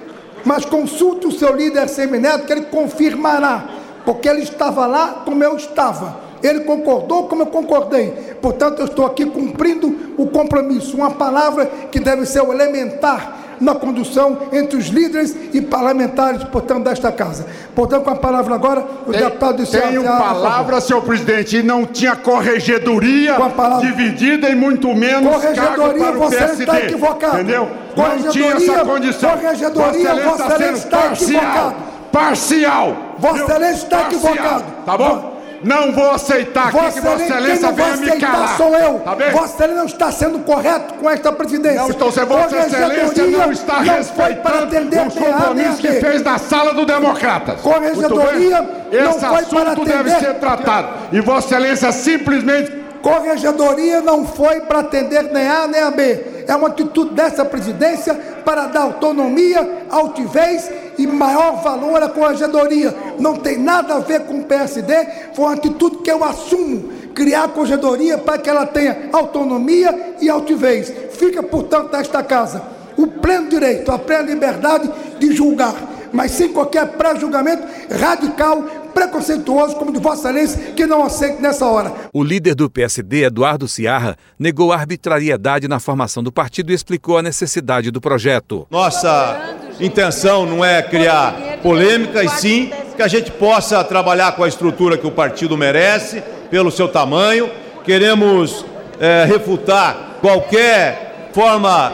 mas 0.47 0.65
consulte 0.65 1.27
o 1.27 1.33
seu 1.33 1.55
líder 1.55 1.89
semineto 1.89 2.47
que 2.47 2.53
ele 2.53 2.67
confirmará, 2.67 3.69
porque 4.05 4.29
ele 4.29 4.43
estava 4.43 4.87
lá 4.87 5.23
como 5.25 5.43
eu 5.43 5.57
estava. 5.57 6.25
Ele 6.41 6.61
concordou 6.61 7.27
como 7.27 7.43
eu 7.43 7.47
concordei. 7.47 8.11
Portanto, 8.41 8.79
eu 8.79 8.85
estou 8.85 9.05
aqui 9.05 9.27
cumprindo 9.27 10.15
o 10.17 10.29
compromisso, 10.29 10.97
uma 10.97 11.11
palavra 11.11 11.67
que 11.91 11.99
deve 11.99 12.25
ser 12.25 12.43
o 12.43 12.53
elementar 12.53 13.46
na 13.61 13.75
condução 13.75 14.39
entre 14.53 14.77
os 14.77 14.87
líderes 14.87 15.35
e 15.53 15.61
parlamentares, 15.61 16.45
portanto, 16.45 16.85
desta 16.85 17.11
casa. 17.13 17.47
Portanto, 17.75 18.05
com 18.05 18.11
a 18.11 18.17
palavra 18.17 18.55
agora, 18.55 18.85
o 19.07 19.13
tem, 19.13 19.23
deputado 19.23 19.65
de 19.65 19.71
Tenho 19.71 20.03
palavra, 20.05 20.81
senhor 20.81 21.03
presidente, 21.03 21.59
e 21.59 21.63
não 21.63 21.85
tinha 21.85 22.17
corregedoria 22.17 23.37
dividida 23.81 24.49
e 24.49 24.55
muito 24.55 24.95
menos 24.95 25.33
corregedoria, 25.33 26.13
você 26.13 26.37
PSD, 26.37 26.65
está 26.65 26.81
equivocado. 26.81 27.35
Entendeu? 27.35 27.69
Não 27.97 28.31
tinha 28.31 28.53
essa 28.53 28.85
condição. 28.85 29.31
Corregedoria, 29.31 30.15
Vossa 30.15 30.47
Excelência 30.47 30.85
está, 30.85 31.13
está 31.13 31.13
equivocado. 31.13 31.75
Parcial. 32.13 32.97
Vossa 33.19 33.43
Excelência 33.43 33.85
está 33.85 34.03
equivocado. 34.03 34.65
Tá 34.85 34.97
bom? 34.97 35.36
Não 35.63 35.93
vou 35.93 36.11
aceitar 36.11 36.69
aqui 36.69 36.93
que 36.93 37.01
Vossa 37.01 37.25
Excelência 37.25 37.73
venha 37.73 37.97
me 37.97 38.21
calar. 38.21 38.57
sou 38.57 38.75
eu. 38.77 38.99
Tá 39.01 39.15
bem? 39.15 39.31
Vossa 39.31 39.55
Excelência 39.55 39.77
não 39.77 39.87
está 39.87 40.13
sendo 40.13 40.39
correto 40.41 40.95
com 40.95 41.11
esta 41.11 41.33
presidência. 41.33 41.81
Não 41.81 41.91
estou 41.91 42.13
sendo. 42.13 42.27
Vossa 42.27 42.59
Excelência 42.59 43.27
não 43.27 43.53
está 43.53 43.75
não 43.75 43.95
respeitando 43.95 45.09
os 45.09 45.15
compromissos 45.15 45.81
que 45.81 45.93
fez 45.93 46.23
na 46.23 46.39
sala 46.39 46.75
do 46.75 46.85
Democratas. 46.85 47.61
Corregedoria 47.61 48.63
não 48.63 49.11
Esse 49.11 49.25
assunto 49.25 49.85
deve 49.85 50.11
ser 50.11 50.35
tratado. 50.35 50.89
E 51.13 51.21
Vossa 51.21 51.47
Excelência 51.47 51.93
simplesmente 51.93 52.87
Corregedoria 53.07 54.01
não 54.01 54.27
foi 54.27 54.63
para 54.63 54.81
atender 54.81 55.23
nem 55.33 55.47
A 55.47 55.69
nem 55.69 55.81
a 55.81 55.93
B. 55.93 56.45
É 56.49 56.57
uma 56.57 56.67
atitude 56.67 57.15
dessa 57.15 57.45
presidência 57.45 58.13
para 58.45 58.67
dar 58.67 58.83
autonomia, 58.83 59.85
altivez 59.89 60.69
e 60.99 61.07
maior 61.07 61.63
valor 61.63 62.03
à 62.03 62.09
corregedoria. 62.09 62.95
Não 63.19 63.37
tem 63.37 63.59
nada 63.59 63.95
a 63.95 63.99
ver 64.01 64.21
com 64.21 64.41
o 64.41 64.45
PSD, 64.45 64.93
foi 65.35 65.45
uma 65.45 65.55
atitude 65.55 65.99
que 65.99 66.11
eu 66.11 66.25
assumo. 66.25 66.91
Criar 67.15 67.45
a 67.45 67.49
corregedoria 67.49 68.19
para 68.19 68.39
que 68.39 68.51
ela 68.51 68.67
tenha 68.67 69.09
autonomia 69.13 70.17
e 70.21 70.29
altivez. 70.29 70.93
Fica, 71.13 71.43
portanto, 71.43 71.93
nesta 71.93 72.23
casa 72.23 72.77
o 72.97 73.07
pleno 73.07 73.49
direito, 73.49 73.93
a 73.93 73.99
plena 73.99 74.23
liberdade 74.23 74.91
de 75.19 75.35
julgar, 75.35 75.75
mas 76.13 76.31
sem 76.31 76.49
qualquer 76.49 76.87
pré-julgamento 76.93 77.63
radical 77.91 78.63
preconceituoso 78.95 79.77
como 79.77 79.93
de 79.93 80.01
Vossa 80.01 80.31
Excelência, 80.31 80.73
que 80.73 80.87
não 80.87 81.05
aceito 81.05 81.43
nessa 81.43 81.67
hora. 81.67 81.93
O 82.15 82.25
líder 82.25 82.55
do 82.55 82.71
PSD, 82.71 83.25
Eduardo 83.25 83.69
Ciarra, 83.69 84.17
negou 84.39 84.73
a 84.73 84.77
arbitrariedade 84.77 85.69
na 85.69 85.79
formação 85.79 86.23
do 86.23 86.33
partido 86.33 86.73
e 86.73 86.75
explicou 86.75 87.19
a 87.19 87.23
necessidade 87.23 87.91
do 87.91 88.01
projeto. 88.01 88.67
Nossa 88.71 89.66
intenção 89.81 90.47
não 90.47 90.65
é 90.65 90.83
criar 90.83 91.35
polêmica, 91.63 92.23
e 92.25 92.29
sim 92.29 92.71
que 92.97 93.03
a 93.03 93.09
gente 93.09 93.31
possa 93.31 93.85
trabalhar 93.85 94.33
com 94.33 94.43
a 94.43 94.49
estrutura 94.49 94.97
que 94.97 95.07
o 95.07 95.11
partido 95.11 95.57
merece, 95.57 96.23
pelo 96.51 96.71
seu 96.71 96.89
tamanho. 96.89 97.51
Queremos 97.85 98.65
é, 98.99 99.25
refutar 99.25 100.17
qualquer 100.21 101.31
forma 101.33 101.93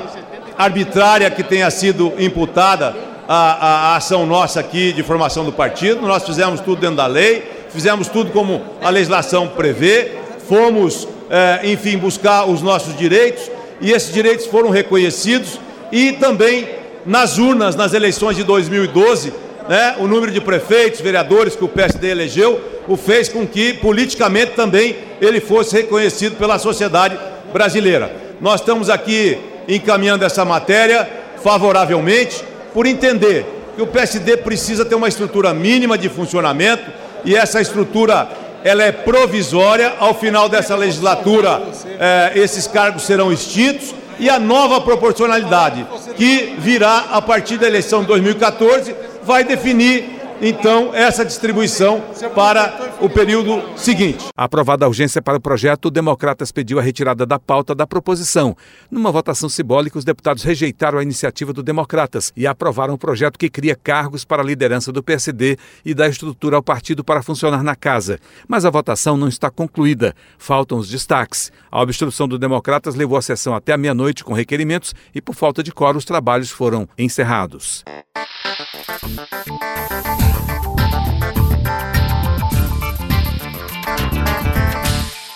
arbitrária 0.57 1.31
que 1.31 1.43
tenha 1.43 1.71
sido 1.71 2.13
imputada 2.19 2.95
à, 3.29 3.93
à, 3.93 3.97
ação 3.97 4.25
nossa 4.25 4.61
aqui 4.61 4.93
de 4.93 5.03
formação 5.03 5.45
do 5.45 5.53
partido. 5.53 6.07
Nós 6.07 6.25
fizemos 6.25 6.61
tudo 6.61 6.81
dentro 6.81 6.97
da 6.97 7.07
lei, 7.07 7.51
fizemos 7.71 8.09
tudo 8.09 8.31
como 8.31 8.63
a 8.81 8.91
legislação 8.91 9.49
prevê, 9.49 10.13
fomos, 10.49 11.09
é, 11.29 11.61
enfim, 11.65 11.99
buscar 11.99 12.49
os 12.49 12.63
nossos 12.63 12.97
direitos 12.97 13.51
e 13.81 13.91
esses 13.91 14.13
direitos 14.13 14.47
foram 14.47 14.71
reconhecidos 14.71 15.59
e 15.91 16.13
também 16.13 16.69
nas 17.05 17.39
urnas, 17.39 17.75
nas 17.75 17.95
eleições 17.95 18.37
de 18.37 18.45
2012, 18.45 19.33
né, 19.69 19.97
o 19.99 20.07
número 20.07 20.33
de 20.33 20.41
prefeitos, 20.41 21.01
vereadores 21.01 21.57
que 21.57 21.65
o 21.65 21.69
PSD 21.69 22.09
elegeu, 22.09 22.61
o 22.89 22.97
fez 22.97 23.29
com 23.29 23.47
que 23.47 23.75
politicamente 23.75 24.53
também 24.53 24.97
ele 25.21 25.41
fosse 25.41 25.75
reconhecido 25.77 26.37
pela 26.37 26.59
sociedade 26.59 27.17
brasileira. 27.53 28.15
Nós 28.41 28.61
estamos 28.61 28.91
aqui 28.91 29.39
encaminhando 29.69 30.25
essa 30.25 30.45
matéria 30.45 31.09
favoravelmente 31.43 32.43
por 32.75 32.87
entender 32.87 33.47
que 33.77 33.83
o 33.83 33.87
PSD 33.87 34.39
precisa 34.39 34.85
ter 34.85 34.95
uma 34.95 35.09
estrutura 35.09 35.55
mínima 35.55 35.97
de 35.97 36.09
funcionamento 36.09 36.91
e 37.25 37.35
essa 37.35 37.61
estrutura 37.61 38.29
ela 38.65 38.83
é 38.83 38.93
provisória. 38.93 39.95
Ao 39.99 40.15
final 40.15 40.49
dessa 40.49 40.77
legislatura, 40.77 41.63
eh, 41.99 42.33
esses 42.37 42.67
cargos 42.67 43.05
serão 43.05 43.33
extintos 43.33 43.95
e 44.19 44.29
a 44.31 44.39
nova 44.39 44.81
proporcionalidade 44.81 45.87
que 46.17 46.55
virá 46.59 47.07
a 47.11 47.21
partir 47.23 47.59
da 47.59 47.67
eleição 47.67 48.01
de 48.01 48.09
2014 48.09 48.95
vai 49.23 49.45
definir 49.45 50.22
então 50.43 50.93
essa 50.93 51.25
distribuição 51.25 52.03
para 52.35 52.97
o 53.01 53.09
período 53.09 53.63
seguinte. 53.77 54.27
Aprovada 54.37 54.85
a 54.85 54.89
urgência 54.89 55.23
para 55.23 55.39
o 55.39 55.41
projeto, 55.41 55.87
o 55.87 55.91
Democratas 55.91 56.51
pediu 56.51 56.81
a 56.81 56.83
retirada 56.83 57.25
da 57.25 57.39
pauta 57.39 57.75
da 57.75 57.87
proposição. 57.87 58.57
Numa 58.91 59.13
votação 59.13 59.49
simbólica, 59.49 59.99
os 59.99 60.05
deputados 60.05 60.43
rejeitaram 60.43 60.99
a 60.99 61.03
iniciativa 61.03 61.53
do 61.53 61.63
Democratas 61.63 62.33
e 62.37 62.45
aprovaram 62.45 62.95
o 62.95 62.97
um 62.97 62.99
projeto 62.99 63.39
que 63.39 63.49
cria 63.49 63.77
cargos 63.77 64.25
para 64.25 64.43
a 64.43 64.45
liderança 64.45 64.91
do 64.91 65.03
PSD 65.03 65.57
e 65.85 65.95
dá 65.95 66.09
estrutura 66.09 66.57
ao 66.57 66.63
partido 66.63 67.05
para 67.05 67.23
funcionar 67.23 67.63
na 67.63 67.77
casa. 67.77 68.19
Mas 68.49 68.65
a 68.65 68.71
votação 68.71 69.17
não 69.17 69.29
está 69.29 69.49
concluída. 69.49 70.13
Faltam 70.37 70.79
os 70.79 70.89
destaques. 70.89 71.53
A 71.71 71.81
obstrução 71.81 72.27
do 72.27 72.39
Democratas 72.39 72.97
levou 72.97 73.17
a 73.17 73.23
sessão 73.23 73.55
até 73.55 73.73
a 73.73 73.79
meia-noite 73.79 74.25
com 74.25 74.33
requerimentos 74.33 74.93
e, 75.15 75.21
por 75.21 75.37
falta 75.37 75.63
de 75.63 75.71
coro, 75.71 75.99
os 75.99 76.05
trabalhos 76.05 76.51
foram 76.51 76.89
encerrados. 76.99 77.85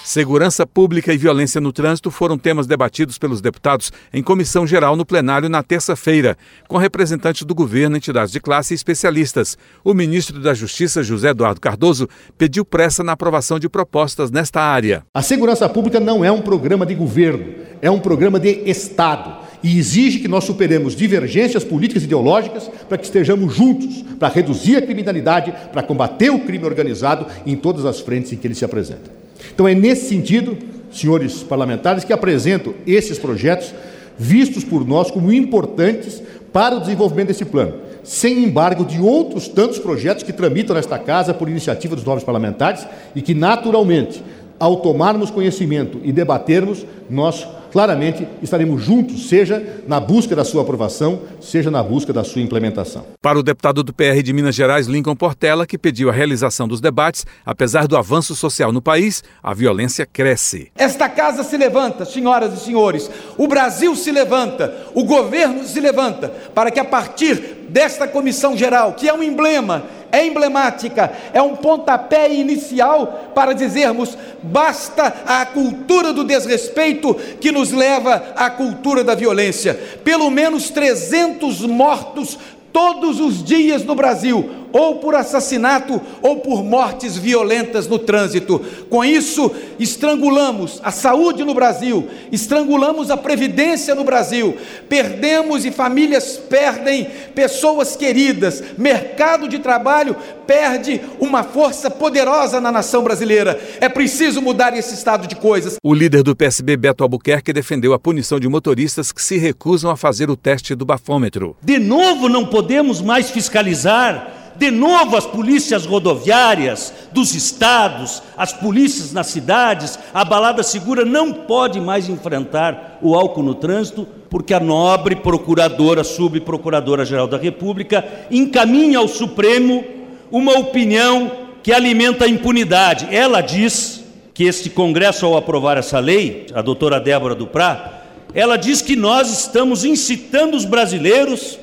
Segurança 0.07 0.65
Pública 0.65 1.13
e 1.13 1.19
Violência 1.19 1.61
no 1.61 1.73
Trânsito 1.73 2.13
foram 2.13 2.39
temas 2.39 2.69
debatidos 2.69 3.19
pelos 3.19 3.41
deputados 3.41 3.91
em 4.15 4.23
comissão 4.23 4.65
geral 4.65 4.95
no 4.95 5.05
plenário 5.05 5.49
na 5.49 5.65
terça-feira, 5.65 6.39
com 6.69 6.77
representantes 6.77 7.43
do 7.43 7.53
governo, 7.53 7.97
entidades 7.97 8.31
de 8.31 8.39
classe 8.39 8.73
e 8.73 8.77
especialistas. 8.77 9.59
O 9.83 9.93
ministro 9.93 10.39
da 10.39 10.55
Justiça, 10.55 11.03
José 11.03 11.31
Eduardo 11.31 11.61
Cardoso, 11.61 12.09
pediu 12.39 12.65
pressa 12.65 13.03
na 13.03 13.13
aprovação 13.15 13.59
de 13.59 13.69
propostas 13.69 14.31
nesta 14.31 14.61
área. 14.61 15.03
A 15.13 15.23
segurança 15.23 15.69
pública 15.69 15.99
não 15.99 16.25
é 16.25 16.31
um 16.31 16.41
programa 16.41 16.87
de 16.87 16.95
governo, 16.95 17.55
é 17.83 17.91
um 17.91 17.99
programa 17.99 18.39
de 18.39 18.63
Estado 18.65 19.45
e 19.61 19.77
exige 19.77 20.21
que 20.21 20.29
nós 20.29 20.45
superemos 20.45 20.95
divergências 20.95 21.65
políticas 21.65 22.05
e 22.05 22.07
ideológicas 22.07 22.71
para 22.89 22.97
que 22.97 23.07
estejamos 23.07 23.57
juntos 23.57 24.05
para 24.21 24.29
reduzir 24.29 24.77
a 24.77 24.83
criminalidade, 24.83 25.53
para 25.73 25.83
combater 25.83 26.31
o 26.31 26.45
crime 26.45 26.65
organizado 26.65 27.27
em 27.45 27.57
todas 27.57 27.85
as 27.85 27.99
frentes 27.99 28.33
em 28.33 28.37
que 28.37 28.47
ele 28.47 28.55
se 28.55 28.65
apresenta. 28.65 29.26
Então 29.55 29.67
é 29.67 29.75
nesse 29.75 30.09
sentido, 30.09 30.57
senhores 30.91 31.43
parlamentares, 31.43 32.05
que 32.05 32.13
apresento 32.13 32.75
esses 32.87 33.19
projetos, 33.19 33.75
vistos 34.19 34.65
por 34.65 34.87
nós 34.87 35.11
como 35.11 35.33
importantes 35.33 36.23
para 36.53 36.77
o 36.77 36.81
desenvolvimento 36.81 37.29
desse 37.29 37.45
plano, 37.45 37.75
sem 38.03 38.45
embargo 38.45 38.85
de 38.85 39.01
outros 39.01 39.47
tantos 39.47 39.79
projetos 39.79 40.23
que 40.23 40.33
tramitam 40.33 40.75
nesta 40.75 40.99
casa 40.99 41.35
por 41.35 41.49
iniciativa 41.49 41.95
dos 41.95 42.05
novos 42.05 42.25
parlamentares 42.25 42.87
e 43.15 43.21
que, 43.21 43.35
naturalmente, 43.35 44.23
ao 44.59 44.77
tomarmos 44.77 45.31
conhecimento 45.31 46.01
e 46.03 46.13
debatermos, 46.13 46.87
nós 47.11 47.47
claramente 47.77 48.27
estaremos 48.43 48.83
juntos, 48.83 49.29
seja 49.29 49.83
na 49.87 50.01
busca 50.01 50.35
da 50.35 50.47
sua 50.47 50.63
aprovação, 50.63 51.21
seja 51.43 51.71
na 51.71 51.83
busca 51.83 52.11
da 52.11 52.25
sua 52.25 52.41
implementação. 52.41 53.05
Para 53.21 53.39
o 53.39 53.43
deputado 53.43 53.83
do 53.83 53.93
PR 53.93 54.23
de 54.25 54.33
Minas 54.33 54.55
Gerais, 54.55 54.87
Lincoln 54.87 55.15
Portela, 55.15 55.67
que 55.67 55.77
pediu 55.77 56.09
a 56.09 56.13
realização 56.13 56.67
dos 56.67 56.81
debates, 56.81 57.27
apesar 57.45 57.87
do 57.87 57.95
avanço 57.95 58.35
social 58.35 58.73
no 58.73 58.81
país, 58.81 59.23
a 59.43 59.53
violência 59.53 60.07
cresce. 60.07 60.73
Esta 60.75 61.07
casa 61.07 61.45
se 61.45 61.59
levanta, 61.59 62.07
senhoras 62.07 62.55
e 62.55 62.65
senhores, 62.65 63.11
o 63.37 63.47
Brasil 63.47 63.95
se 63.95 64.11
levanta, 64.11 64.75
o 64.95 65.05
governo 65.05 65.63
se 65.67 65.79
levanta, 65.79 66.31
para 66.55 66.71
que 66.71 66.81
a 66.81 66.85
partir 66.85 67.67
desta 67.69 68.09
comissão 68.09 68.57
geral, 68.57 68.95
que 68.95 69.07
é 69.07 69.13
um 69.13 69.23
emblema, 69.23 69.85
é 70.17 70.27
emblemática, 70.27 71.13
é 71.33 71.43
um 71.43 71.55
pontapé 71.55 72.33
inicial 72.33 73.33
para 73.35 73.53
dizermos 73.53 74.17
basta 74.43 75.13
a 75.27 75.45
cultura 75.45 76.13
do 76.13 76.25
desrespeito 76.25 77.15
que 77.41 77.53
nos 77.53 77.73
leva 77.73 78.33
à 78.35 78.49
cultura 78.49 79.05
da 79.05 79.15
violência. 79.15 79.75
Pelo 80.03 80.31
menos 80.31 80.71
300 80.71 81.61
mortos 81.63 82.39
todos 82.73 83.21
os 83.21 83.43
dias 83.43 83.85
no 83.85 83.95
Brasil, 83.95 84.66
ou 84.77 84.97
por 84.97 85.15
assassinato 85.15 85.99
ou 86.21 86.37
por 86.41 86.63
mortes 86.63 87.17
violentas 87.17 87.89
no 87.89 87.99
trânsito. 87.99 88.63
Com 88.91 89.03
isso, 89.03 89.51
estrangulamos 89.81 90.81
a 90.85 90.91
saúde 90.91 91.45
no 91.45 91.55
Brasil, 91.55 92.07
estrangulamos 92.31 93.11
a 93.11 93.17
previdência 93.17 93.95
no 93.95 94.05
Brasil, 94.05 94.55
perdemos 94.87 95.65
e 95.65 95.71
famílias 95.71 96.37
perdem 96.37 97.07
pessoas 97.35 97.97
queridas, 97.97 98.63
mercado 98.77 99.49
de 99.49 99.59
trabalho 99.59 100.15
perde 100.47 101.01
uma 101.19 101.43
força 101.43 101.91
poderosa 101.91 102.61
na 102.61 102.71
nação 102.71 103.03
brasileira. 103.03 103.59
É 103.81 103.89
preciso 103.89 104.43
mudar 104.43 104.77
esse 104.77 104.95
estado 104.95 105.27
de 105.27 105.35
coisas. 105.35 105.77
O 105.83 105.95
líder 105.95 106.23
do 106.23 106.37
PSB, 106.37 106.77
Beto 106.77 107.03
Albuquerque, 107.03 107.53
defendeu 107.53 107.95
a 107.95 107.99
punição 107.99 108.39
de 108.39 108.49
motoristas 108.49 109.11
que 109.11 109.23
se 109.23 109.39
recusam 109.39 109.91
a 109.91 109.97
fazer 109.97 110.31
o 110.31 110.37
teste 110.37 110.75
do 110.75 110.85
bafômetro. 110.85 111.57
De 111.63 111.79
novo, 111.79 112.29
não 112.29 112.47
podemos 112.47 113.01
mais 113.01 113.31
fiscalizar 113.31 114.36
de 114.59 114.71
novo 114.71 115.17
as 115.17 115.27
polícias 115.27 115.85
rodoviárias 115.87 116.93
dos 117.13 117.35
estados, 117.35 118.23
as 118.37 118.53
polícias 118.53 119.13
nas 119.13 119.27
cidades, 119.29 119.99
a 120.13 120.25
balada 120.25 120.63
segura 120.63 121.05
não 121.05 121.33
pode 121.33 121.81
mais 121.81 122.09
enfrentar 122.09 122.99
o 123.03 123.15
álcool 123.15 123.43
no 123.43 123.55
trânsito, 123.55 124.07
porque 124.31 124.55
a 124.55 124.61
nobre 124.61 125.17
procuradora, 125.17 126.03
subprocuradora-geral 126.03 127.27
da 127.27 127.37
República, 127.37 128.05
encaminha 128.31 128.99
ao 128.99 129.09
Supremo 129.09 129.85
uma 130.31 130.59
opinião 130.59 131.31
que 131.63 131.73
alimenta 131.73 132.25
a 132.25 132.29
impunidade. 132.29 133.09
Ela 133.11 133.41
diz 133.41 134.05
que 134.33 134.45
este 134.45 134.69
Congresso, 134.69 135.27
ao 135.27 135.37
aprovar 135.37 135.79
essa 135.79 135.99
lei, 135.99 136.47
a 136.55 136.61
doutora 136.61 137.01
Débora 137.01 137.35
Duprá, 137.35 138.03
ela 138.35 138.57
diz 138.57 138.83
que 138.83 138.95
nós 138.95 139.31
estamos 139.31 139.85
incitando 139.85 140.55
os 140.55 140.65
brasileiros 140.65 141.59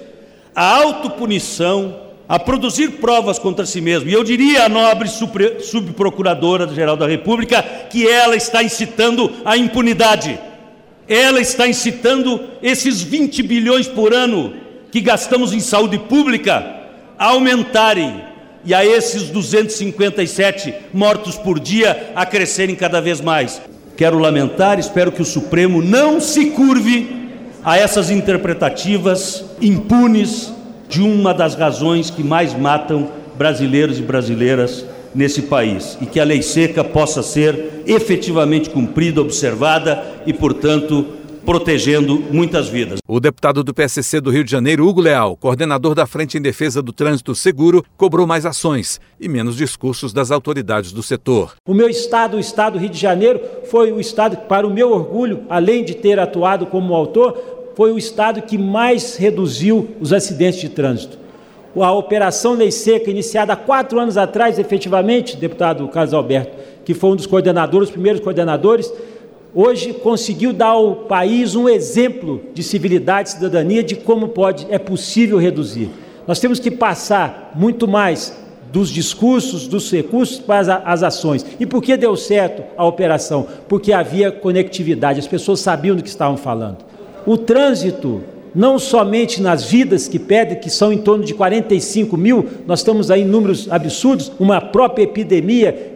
à 0.56 0.78
autopunição, 0.78 1.96
a 2.34 2.40
produzir 2.40 2.94
provas 2.94 3.38
contra 3.38 3.64
si 3.64 3.80
mesmo. 3.80 4.10
E 4.10 4.14
eu 4.14 4.24
diria 4.24 4.66
à 4.66 4.70
nobre 4.70 5.08
subprocuradora-geral 5.08 6.98
da 6.98 7.06
República 7.06 7.62
que 7.62 8.08
ela 8.08 8.36
está 8.36 8.64
incitando 8.64 9.32
a 9.46 9.56
impunidade. 9.56 10.40
Ela 11.08 11.40
está 11.40 11.68
incitando 11.68 12.42
esses 12.64 13.04
20 13.04 13.44
bilhões 13.44 13.88
por 13.88 14.16
ano 14.16 14.52
que 14.90 15.00
gastamos 15.00 15.54
em 15.54 15.60
saúde 15.60 16.00
pública 16.00 16.82
a 17.20 17.26
aumentarem 17.28 18.24
e 18.66 18.74
a 18.74 18.84
esses 18.84 19.30
257 19.30 20.74
mortos 20.92 21.38
por 21.38 21.60
dia 21.60 22.14
a 22.16 22.26
crescerem 22.26 22.76
cada 22.76 23.00
vez 23.00 23.22
mais. 23.22 23.62
Quero 23.96 24.18
lamentar, 24.18 24.80
espero 24.80 25.12
que 25.12 25.22
o 25.22 25.26
Supremo 25.26 25.84
não 25.84 26.20
se 26.20 26.48
curve 26.48 27.30
a 27.64 27.78
essas 27.78 28.10
interpretativas 28.10 29.46
impunes 29.62 30.52
de 30.94 31.02
uma 31.02 31.34
das 31.34 31.56
razões 31.56 32.12
que 32.12 32.24
mais 32.24 32.54
matam 32.54 33.10
brasileiros 33.36 33.98
e 33.98 34.04
brasileiras 34.04 34.86
nesse 35.16 35.42
país 35.42 35.98
e 36.00 36.06
que 36.06 36.20
a 36.20 36.24
lei 36.24 36.44
seca 36.44 36.84
possa 36.84 37.24
ser 37.24 37.82
efetivamente 37.88 38.70
cumprida, 38.70 39.20
observada 39.20 40.04
e, 40.24 40.32
portanto, 40.32 41.04
protegendo 41.44 42.24
muitas 42.32 42.70
vidas. 42.70 43.00
O 43.08 43.20
deputado 43.20 43.64
do 43.64 43.74
PSC 43.74 44.22
do 44.22 44.30
Rio 44.30 44.44
de 44.44 44.52
Janeiro, 44.52 44.88
Hugo 44.88 45.02
Leal, 45.02 45.36
coordenador 45.36 45.94
da 45.94 46.06
Frente 46.06 46.38
em 46.38 46.42
Defesa 46.42 46.82
do 46.82 46.94
Trânsito 46.94 47.36
Seguro, 47.36 47.84
cobrou 47.98 48.26
mais 48.26 48.46
ações 48.46 49.00
e 49.20 49.28
menos 49.28 49.56
discursos 49.56 50.14
das 50.14 50.32
autoridades 50.32 50.92
do 50.92 51.04
setor. 51.04 51.54
O 51.68 51.74
meu 51.74 51.90
estado, 51.90 52.38
o 52.38 52.40
estado 52.40 52.74
do 52.74 52.80
Rio 52.80 52.90
de 52.90 53.00
Janeiro, 53.00 53.42
foi 53.70 53.92
o 53.92 54.00
estado 54.00 54.38
que, 54.38 54.46
para 54.48 54.66
o 54.66 54.74
meu 54.74 54.92
orgulho, 54.92 55.44
além 55.50 55.84
de 55.84 55.96
ter 55.96 56.20
atuado 56.20 56.66
como 56.66 56.94
autor, 56.94 57.53
foi 57.76 57.92
o 57.92 57.98
estado 57.98 58.42
que 58.42 58.58
mais 58.58 59.16
reduziu 59.16 59.90
os 60.00 60.14
acidentes 60.14 60.60
de 60.60 60.70
trânsito. 60.70 61.18
A 61.76 61.92
Operação 61.92 62.54
Lei 62.54 62.70
Seca, 62.70 63.10
iniciada 63.10 63.54
há 63.54 63.56
quatro 63.56 64.00
anos 64.00 64.16
atrás, 64.16 64.60
efetivamente, 64.60 65.36
deputado 65.36 65.88
Carlos 65.88 66.14
Alberto, 66.14 66.56
que 66.86 66.94
foi 66.94 67.12
um 67.12 67.16
dos 67.16 67.26
coordenadores, 67.26 67.90
os 67.90 67.94
primeiros 67.94 68.22
coordenadores, 68.22 68.94
hoje 69.56 69.92
conseguiu 69.94 70.54
dar 70.54 70.68
ao 70.68 70.96
país 70.96 71.56
um 71.56 71.68
exemplo 71.68 72.42
de 72.54 72.62
civilidade 72.62 73.30
e 73.30 73.32
cidadania 73.34 73.84
de 73.84 73.96
como 73.96 74.28
pode, 74.30 74.68
é 74.70 74.78
possível 74.78 75.40
reduzir. 75.40 75.90
Nós 76.28 76.40
temos 76.40 76.60
que 76.60 76.70
passar 76.70 77.52
muito 77.56 77.88
mais 77.88 78.38
dos 78.72 78.90
discursos, 78.90 79.68
dos 79.68 79.92
recursos 79.92 80.40
para 80.40 80.78
as 80.86 81.04
ações. 81.04 81.46
E 81.60 81.66
por 81.66 81.82
que 81.82 81.96
deu 81.98 82.16
certo 82.16 82.64
a 82.76 82.86
operação? 82.86 83.48
Porque 83.68 83.94
havia 83.94 84.32
conectividade, 84.32 85.20
as 85.20 85.28
pessoas 85.28 85.60
sabiam 85.60 85.96
do 85.96 86.02
que 86.02 86.10
estavam 86.10 86.38
falando. 86.38 86.78
O 87.26 87.38
trânsito, 87.38 88.22
não 88.54 88.78
somente 88.78 89.42
nas 89.42 89.64
vidas 89.64 90.08
que 90.08 90.20
pedem, 90.20 90.60
que 90.60 90.70
são 90.70 90.92
em 90.92 90.98
torno 90.98 91.24
de 91.24 91.34
45 91.34 92.18
mil, 92.18 92.46
nós 92.68 92.80
estamos 92.80 93.10
aí 93.10 93.22
em 93.22 93.26
números 93.26 93.68
absurdos, 93.72 94.32
uma 94.40 94.60
própria 94.60 95.04
epidemia 95.04 95.94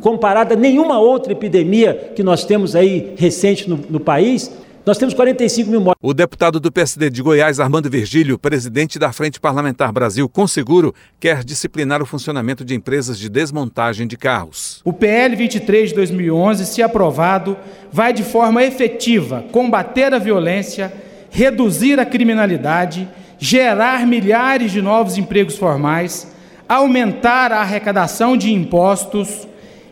comparada 0.00 0.54
a 0.54 0.56
nenhuma 0.56 0.98
outra 0.98 1.32
epidemia 1.32 2.12
que 2.14 2.22
nós 2.22 2.44
temos 2.44 2.76
aí 2.76 3.14
recente 3.16 3.68
no, 3.68 3.78
no 3.88 4.00
país, 4.00 4.50
nós 4.86 4.96
temos 4.96 5.14
45 5.14 5.68
mil 5.68 5.80
mortes. 5.80 5.98
O 6.00 6.14
deputado 6.14 6.60
do 6.60 6.70
PSD 6.70 7.10
de 7.10 7.20
Goiás, 7.20 7.58
Armando 7.58 7.90
Virgílio, 7.90 8.38
presidente 8.38 8.98
da 8.98 9.12
Frente 9.12 9.40
Parlamentar 9.40 9.92
Brasil 9.92 10.28
com 10.28 10.46
Seguro, 10.46 10.94
quer 11.18 11.42
disciplinar 11.42 12.00
o 12.00 12.06
funcionamento 12.06 12.64
de 12.64 12.74
empresas 12.74 13.18
de 13.18 13.28
desmontagem 13.28 14.06
de 14.06 14.16
carros. 14.16 14.80
O 14.84 14.92
PL 14.92 15.34
23 15.34 15.88
de 15.88 15.96
2011, 15.96 16.64
se 16.66 16.82
aprovado, 16.82 17.56
vai 17.92 18.12
de 18.12 18.22
forma 18.22 18.62
efetiva 18.62 19.44
combater 19.50 20.14
a 20.14 20.18
violência, 20.18 20.92
reduzir 21.30 21.98
a 21.98 22.06
criminalidade, 22.06 23.08
gerar 23.38 24.06
milhares 24.06 24.70
de 24.70 24.80
novos 24.80 25.18
empregos 25.18 25.58
formais 25.58 26.34
aumentar 26.68 27.52
a 27.52 27.60
arrecadação 27.60 28.36
de 28.36 28.52
impostos, 28.52 29.46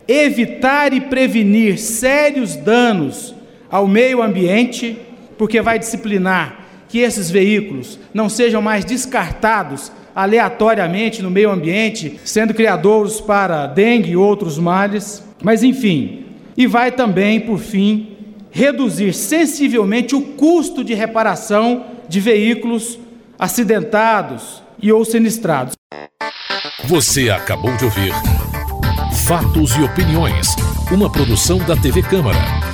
evitar 0.09 0.93
e 0.93 1.01
prevenir 1.01 1.79
sérios 1.79 2.57
danos 2.57 3.35
ao 3.75 3.89
meio 3.89 4.23
ambiente, 4.23 4.97
porque 5.37 5.61
vai 5.61 5.81
disciplinar 5.81 6.61
que 6.89 7.01
esses 7.01 7.29
veículos 7.29 7.99
não 8.15 8.29
sejam 8.29 8.63
mais 8.63 8.85
descartados 8.85 9.91
aleatoriamente 10.15 11.21
no 11.21 11.29
meio 11.29 11.51
ambiente, 11.51 12.21
sendo 12.25 12.55
criadouros 12.55 13.21
para 13.21 13.67
dengue 13.67 14.13
e 14.13 14.17
outros 14.17 14.61
males, 14.61 15.25
mas 15.43 15.65
enfim, 15.65 16.25
e 16.57 16.69
vai 16.69 16.93
também, 16.93 17.41
por 17.41 17.59
fim, 17.59 18.17
reduzir 18.53 19.13
sensivelmente 19.13 20.15
o 20.15 20.21
custo 20.21 20.85
de 20.85 20.95
reparação 20.95 21.87
de 22.09 22.21
veículos 22.21 22.97
acidentados 23.37 24.63
e 24.81 24.93
ou 24.93 25.05
sinistrados. 25.05 25.75
Você 26.85 27.29
acabou 27.29 27.77
de 27.77 27.87
ouvir 27.87 28.13
Fatos 29.27 29.75
e 29.75 29.83
Opiniões, 29.83 30.55
uma 30.93 31.11
produção 31.11 31.59
da 31.59 31.75
TV 31.75 32.03
Câmara. 32.03 32.74